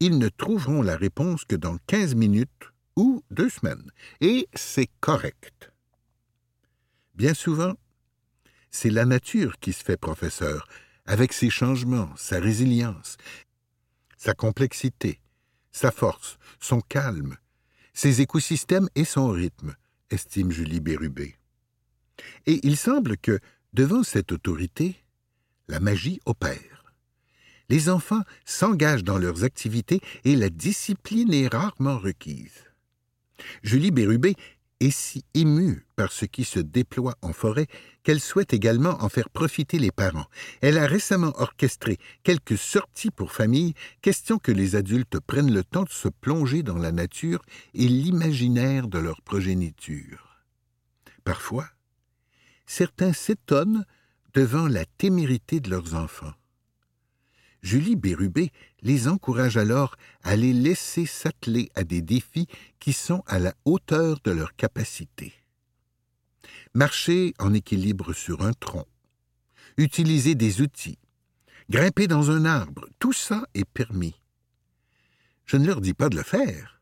ils 0.00 0.18
ne 0.18 0.28
trouveront 0.28 0.82
la 0.82 0.96
réponse 0.96 1.44
que 1.44 1.56
dans 1.56 1.76
quinze 1.86 2.14
minutes 2.14 2.72
ou 2.96 3.22
deux 3.30 3.50
semaines. 3.50 3.90
Et 4.20 4.48
c'est 4.54 4.88
correct. 5.00 5.70
Bien 7.14 7.34
souvent, 7.34 7.74
c'est 8.70 8.90
la 8.90 9.04
nature 9.04 9.58
qui 9.60 9.72
se 9.72 9.84
fait 9.84 9.98
professeur, 9.98 10.66
avec 11.04 11.32
ses 11.32 11.50
changements, 11.50 12.10
sa 12.16 12.40
résilience, 12.40 13.16
sa 14.16 14.34
complexité, 14.34 15.20
sa 15.72 15.90
force, 15.90 16.38
son 16.58 16.80
calme, 16.80 17.36
ses 17.92 18.22
écosystèmes 18.22 18.88
et 18.94 19.04
son 19.04 19.28
rythme, 19.28 19.74
estime 20.10 20.50
Julie 20.50 20.80
Bérubé. 20.80 21.36
Et 22.46 22.60
il 22.62 22.76
semble 22.76 23.16
que, 23.18 23.40
devant 23.72 24.02
cette 24.02 24.32
autorité, 24.32 25.01
la 25.68 25.80
magie 25.80 26.20
opère. 26.26 26.84
Les 27.68 27.88
enfants 27.88 28.22
s'engagent 28.44 29.04
dans 29.04 29.18
leurs 29.18 29.44
activités 29.44 30.00
et 30.24 30.36
la 30.36 30.50
discipline 30.50 31.32
est 31.32 31.48
rarement 31.48 31.98
requise. 31.98 32.64
Julie 33.62 33.90
Bérubé 33.90 34.36
est 34.80 34.90
si 34.90 35.24
émue 35.34 35.86
par 35.96 36.12
ce 36.12 36.24
qui 36.24 36.44
se 36.44 36.58
déploie 36.58 37.16
en 37.22 37.32
forêt 37.32 37.66
qu'elle 38.02 38.20
souhaite 38.20 38.52
également 38.52 39.02
en 39.02 39.08
faire 39.08 39.30
profiter 39.30 39.78
les 39.78 39.92
parents. 39.92 40.26
Elle 40.60 40.76
a 40.76 40.86
récemment 40.86 41.32
orchestré 41.40 41.98
quelques 42.24 42.58
sorties 42.58 43.10
pour 43.10 43.32
familles, 43.32 43.74
question 44.00 44.38
que 44.38 44.52
les 44.52 44.74
adultes 44.74 45.20
prennent 45.20 45.54
le 45.54 45.64
temps 45.64 45.84
de 45.84 45.90
se 45.90 46.08
plonger 46.08 46.62
dans 46.62 46.78
la 46.78 46.92
nature 46.92 47.42
et 47.74 47.86
l'imaginaire 47.86 48.88
de 48.88 48.98
leur 48.98 49.22
progéniture. 49.22 50.44
Parfois, 51.24 51.68
certains 52.66 53.12
s'étonnent 53.12 53.86
devant 54.34 54.66
la 54.66 54.84
témérité 54.84 55.60
de 55.60 55.70
leurs 55.70 55.94
enfants. 55.94 56.32
Julie 57.62 57.96
Bérubé 57.96 58.50
les 58.82 59.06
encourage 59.06 59.56
alors 59.56 59.96
à 60.22 60.34
les 60.34 60.52
laisser 60.52 61.06
s'atteler 61.06 61.70
à 61.74 61.84
des 61.84 62.02
défis 62.02 62.48
qui 62.80 62.92
sont 62.92 63.22
à 63.26 63.38
la 63.38 63.54
hauteur 63.64 64.18
de 64.24 64.32
leurs 64.32 64.56
capacités. 64.56 65.32
Marcher 66.74 67.34
en 67.38 67.54
équilibre 67.54 68.12
sur 68.12 68.42
un 68.42 68.52
tronc, 68.52 68.86
utiliser 69.76 70.34
des 70.34 70.60
outils, 70.60 70.98
grimper 71.70 72.08
dans 72.08 72.30
un 72.30 72.44
arbre, 72.44 72.88
tout 72.98 73.12
ça 73.12 73.44
est 73.54 73.64
permis. 73.64 74.14
Je 75.44 75.56
ne 75.56 75.66
leur 75.66 75.80
dis 75.80 75.94
pas 75.94 76.08
de 76.08 76.16
le 76.16 76.22
faire, 76.22 76.80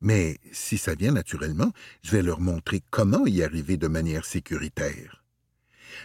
mais 0.00 0.38
si 0.50 0.78
ça 0.78 0.94
vient 0.94 1.12
naturellement, 1.12 1.72
je 2.02 2.12
vais 2.12 2.22
leur 2.22 2.40
montrer 2.40 2.82
comment 2.90 3.26
y 3.26 3.42
arriver 3.42 3.76
de 3.76 3.88
manière 3.88 4.24
sécuritaire. 4.24 5.19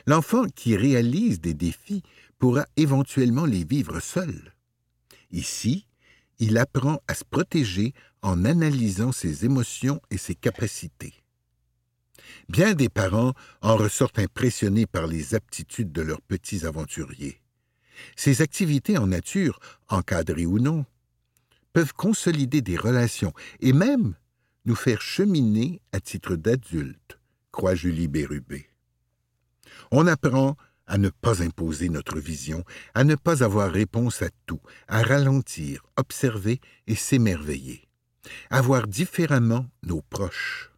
L'enfant 0.05 0.45
qui 0.55 0.75
réalise 0.75 1.39
des 1.39 1.53
défis 1.53 2.03
pourra 2.37 2.65
éventuellement 2.77 3.45
les 3.45 3.63
vivre 3.63 3.99
seul. 3.99 4.53
Ici, 5.31 5.87
il 6.39 6.57
apprend 6.57 7.01
à 7.07 7.13
se 7.13 7.23
protéger 7.23 7.93
en 8.21 8.45
analysant 8.45 9.11
ses 9.11 9.45
émotions 9.45 10.01
et 10.09 10.17
ses 10.17 10.35
capacités. 10.35 11.13
Bien 12.49 12.73
des 12.73 12.89
parents 12.89 13.33
en 13.61 13.75
ressortent 13.77 14.19
impressionnés 14.19 14.85
par 14.85 15.07
les 15.07 15.35
aptitudes 15.35 15.91
de 15.91 16.01
leurs 16.01 16.21
petits 16.21 16.65
aventuriers. 16.65 17.41
Ces 18.15 18.41
activités 18.41 18.97
en 18.97 19.07
nature, 19.07 19.59
encadrées 19.87 20.45
ou 20.45 20.59
non, 20.59 20.85
peuvent 21.73 21.93
consolider 21.93 22.61
des 22.61 22.77
relations 22.77 23.33
et 23.59 23.73
même 23.73 24.15
nous 24.65 24.75
faire 24.75 25.01
cheminer 25.01 25.81
à 25.91 25.99
titre 25.99 26.35
d'adulte, 26.35 27.19
croit 27.51 27.75
Julie 27.75 28.07
Bérubé. 28.07 28.69
On 29.91 30.07
apprend 30.07 30.55
à 30.87 30.97
ne 30.97 31.09
pas 31.09 31.41
imposer 31.41 31.89
notre 31.89 32.19
vision, 32.19 32.63
à 32.93 33.03
ne 33.03 33.15
pas 33.15 33.43
avoir 33.43 33.71
réponse 33.71 34.21
à 34.21 34.29
tout, 34.45 34.61
à 34.87 35.01
ralentir, 35.01 35.83
observer 35.97 36.59
et 36.87 36.95
s'émerveiller, 36.95 37.87
à 38.49 38.61
voir 38.61 38.87
différemment 38.87 39.65
nos 39.83 40.01
proches. 40.01 40.71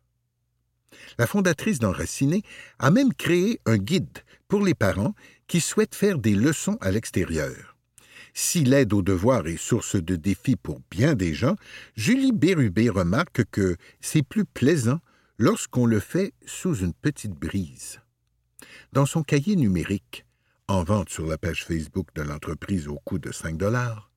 La 1.18 1.28
fondatrice 1.28 1.80
d'Enraciné 1.80 2.44
a 2.80 2.92
même 2.92 3.14
créé 3.14 3.60
un 3.66 3.78
guide 3.78 4.20
pour 4.48 4.64
les 4.64 4.76
parents 4.76 5.14
qui 5.48 5.62
souhaitent 5.62 5.96
faire 5.96 6.20
des 6.20 6.36
leçons 6.36 6.78
à 6.82 6.92
l'extérieur. 6.92 7.76
Si 8.34 8.64
l'aide 8.64 8.94
aux 8.94 9.02
devoirs 9.02 9.48
est 9.48 9.58
source 9.58 9.96
de 9.96 10.16
défis 10.16 10.58
pour 10.58 10.80
bien 10.92 11.16
des 11.16 11.34
gens, 11.34 11.56
Julie 11.96 12.32
Bérubé 12.32 12.90
remarque 12.90 13.44
que 13.50 13.78
c'est 14.00 14.22
plus 14.22 14.46
plaisant 14.46 15.00
lorsqu'on 15.40 15.86
le 15.86 16.00
fait 16.00 16.34
sous 16.46 16.76
une 16.76 16.94
petite 16.94 17.34
brise. 17.34 18.00
Dans 18.94 19.06
son 19.06 19.24
cahier 19.24 19.56
numérique, 19.56 20.26
en 20.68 20.84
vente 20.84 21.10
sur 21.10 21.26
la 21.26 21.38
page 21.38 21.64
Facebook 21.66 22.08
de 22.16 22.22
l'entreprise 22.22 22.88
au 22.88 23.00
coût 23.06 23.20
de 23.20 23.32
5 23.32 23.58
dollars, 23.58 24.12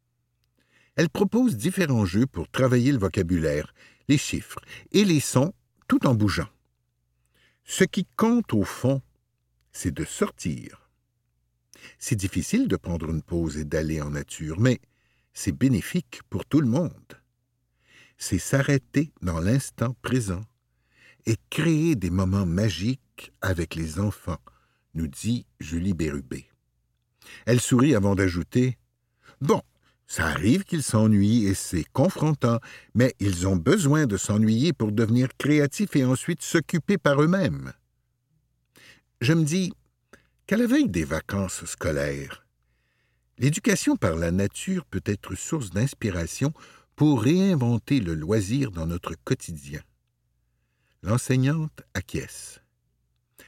elle 0.96 1.08
propose 1.08 1.56
différents 1.56 2.04
jeux 2.04 2.26
pour 2.26 2.48
travailler 2.48 2.92
le 2.92 2.98
vocabulaire, 2.98 3.74
les 4.08 4.18
chiffres 4.18 4.60
et 4.92 5.04
les 5.04 5.20
sons 5.20 5.54
tout 5.88 6.06
en 6.06 6.14
bougeant. 6.14 6.48
Ce 7.64 7.84
qui 7.84 8.06
compte 8.16 8.52
au 8.52 8.64
fond, 8.64 9.00
c'est 9.72 9.94
de 9.94 10.04
sortir. 10.04 10.90
C'est 11.98 12.16
difficile 12.16 12.68
de 12.68 12.76
prendre 12.76 13.08
une 13.10 13.22
pause 13.22 13.56
et 13.56 13.64
d'aller 13.64 14.00
en 14.00 14.10
nature, 14.10 14.58
mais 14.58 14.80
c'est 15.32 15.56
bénéfique 15.56 16.20
pour 16.28 16.44
tout 16.44 16.60
le 16.60 16.66
monde. 16.66 16.92
C'est 18.18 18.38
s'arrêter 18.38 19.12
dans 19.22 19.40
l'instant 19.40 19.96
présent 20.02 20.42
et 21.26 21.36
créer 21.48 21.94
des 21.94 22.10
moments 22.10 22.46
magiques 22.46 23.00
avec 23.40 23.74
les 23.74 23.98
enfants, 23.98 24.40
nous 24.94 25.06
dit 25.06 25.46
Julie 25.58 25.94
Bérubé. 25.94 26.46
Elle 27.46 27.60
sourit 27.60 27.94
avant 27.94 28.14
d'ajouter 28.14 28.78
Bon, 29.40 29.62
ça 30.06 30.26
arrive 30.26 30.64
qu'ils 30.64 30.82
s'ennuient 30.82 31.46
et 31.46 31.54
c'est 31.54 31.84
confrontant, 31.92 32.58
mais 32.94 33.14
ils 33.20 33.46
ont 33.46 33.56
besoin 33.56 34.06
de 34.06 34.16
s'ennuyer 34.16 34.72
pour 34.72 34.92
devenir 34.92 35.28
créatifs 35.38 35.94
et 35.94 36.04
ensuite 36.04 36.42
s'occuper 36.42 36.98
par 36.98 37.22
eux-mêmes. 37.22 37.72
Je 39.20 39.32
me 39.34 39.44
dis 39.44 39.72
qu'à 40.46 40.56
la 40.56 40.66
veille 40.66 40.88
des 40.88 41.04
vacances 41.04 41.64
scolaires, 41.64 42.44
l'éducation 43.38 43.96
par 43.96 44.16
la 44.16 44.32
nature 44.32 44.84
peut 44.84 45.02
être 45.04 45.36
source 45.36 45.70
d'inspiration 45.70 46.52
pour 46.96 47.22
réinventer 47.22 48.00
le 48.00 48.14
loisir 48.14 48.72
dans 48.72 48.86
notre 48.86 49.14
quotidien. 49.24 49.80
L'enseignante 51.02 51.82
acquiesce. 51.94 52.60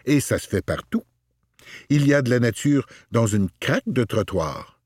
Et 0.04 0.20
ça 0.20 0.38
se 0.38 0.48
fait 0.48 0.62
partout. 0.62 1.04
Il 1.88 2.06
y 2.06 2.14
a 2.14 2.22
de 2.22 2.30
la 2.30 2.40
nature 2.40 2.86
dans 3.10 3.26
une 3.26 3.48
craque 3.60 3.88
de 3.88 4.04
trottoir, 4.04 4.80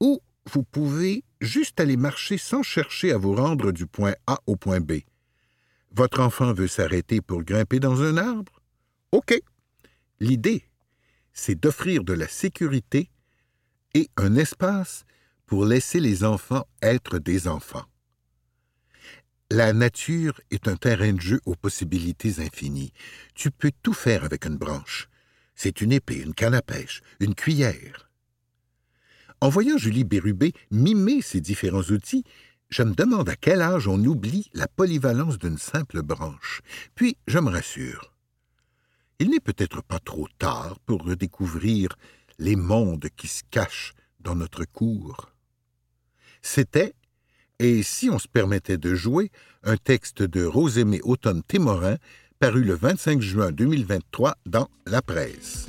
où 0.00 0.20
vous 0.52 0.62
pouvez 0.62 1.24
juste 1.40 1.80
aller 1.80 1.96
marcher 1.96 2.38
sans 2.38 2.62
chercher 2.62 3.12
à 3.12 3.18
vous 3.18 3.34
rendre 3.34 3.72
du 3.72 3.86
point 3.86 4.14
A 4.26 4.38
au 4.46 4.56
point 4.56 4.80
B. 4.80 5.00
Votre 5.92 6.20
enfant 6.20 6.52
veut 6.52 6.68
s'arrêter 6.68 7.20
pour 7.20 7.42
grimper 7.42 7.80
dans 7.80 8.02
un 8.02 8.16
arbre? 8.16 8.62
OK. 9.12 9.40
L'idée 10.20 10.64
c'est 11.32 11.58
d'offrir 11.58 12.04
de 12.04 12.12
la 12.12 12.28
sécurité 12.28 13.10
et 13.94 14.08
un 14.16 14.36
espace 14.36 15.04
pour 15.46 15.64
laisser 15.64 16.00
les 16.00 16.24
enfants 16.24 16.66
être 16.82 17.18
des 17.18 17.48
enfants. 17.48 17.84
La 19.52 19.72
nature 19.72 20.40
est 20.52 20.68
un 20.68 20.76
terrain 20.76 21.12
de 21.12 21.20
jeu 21.20 21.40
aux 21.44 21.56
possibilités 21.56 22.38
infinies. 22.38 22.92
Tu 23.34 23.50
peux 23.50 23.72
tout 23.82 23.92
faire 23.92 24.22
avec 24.22 24.46
une 24.46 24.56
branche. 24.56 25.08
C'est 25.56 25.80
une 25.80 25.90
épée, 25.90 26.18
une 26.20 26.34
canne 26.34 26.54
à 26.54 26.62
pêche, 26.62 27.02
une 27.18 27.34
cuillère. 27.34 28.08
En 29.40 29.48
voyant 29.48 29.76
Julie 29.76 30.04
Bérubé 30.04 30.52
mimer 30.70 31.20
ces 31.20 31.40
différents 31.40 31.82
outils, 31.82 32.22
je 32.68 32.84
me 32.84 32.94
demande 32.94 33.28
à 33.28 33.34
quel 33.34 33.60
âge 33.60 33.88
on 33.88 33.98
oublie 34.04 34.48
la 34.54 34.68
polyvalence 34.68 35.36
d'une 35.36 35.58
simple 35.58 36.02
branche. 36.02 36.60
Puis 36.94 37.16
je 37.26 37.40
me 37.40 37.50
rassure. 37.50 38.14
Il 39.18 39.30
n'est 39.30 39.40
peut-être 39.40 39.82
pas 39.82 39.98
trop 39.98 40.28
tard 40.38 40.78
pour 40.86 41.02
redécouvrir 41.02 41.96
les 42.38 42.54
mondes 42.54 43.08
qui 43.16 43.26
se 43.26 43.42
cachent 43.50 43.94
dans 44.20 44.36
notre 44.36 44.64
cour. 44.64 45.32
C'était, 46.40 46.94
et 47.60 47.82
si 47.82 48.08
on 48.08 48.18
se 48.18 48.26
permettait 48.26 48.78
de 48.78 48.94
jouer, 48.94 49.30
un 49.62 49.76
texte 49.76 50.22
de 50.22 50.44
Rosémée 50.44 51.00
Automne 51.02 51.42
Témorin 51.42 51.96
paru 52.38 52.64
le 52.64 52.74
25 52.74 53.20
juin 53.20 53.52
2023 53.52 54.34
dans 54.46 54.68
La 54.86 55.02
Presse. 55.02 55.68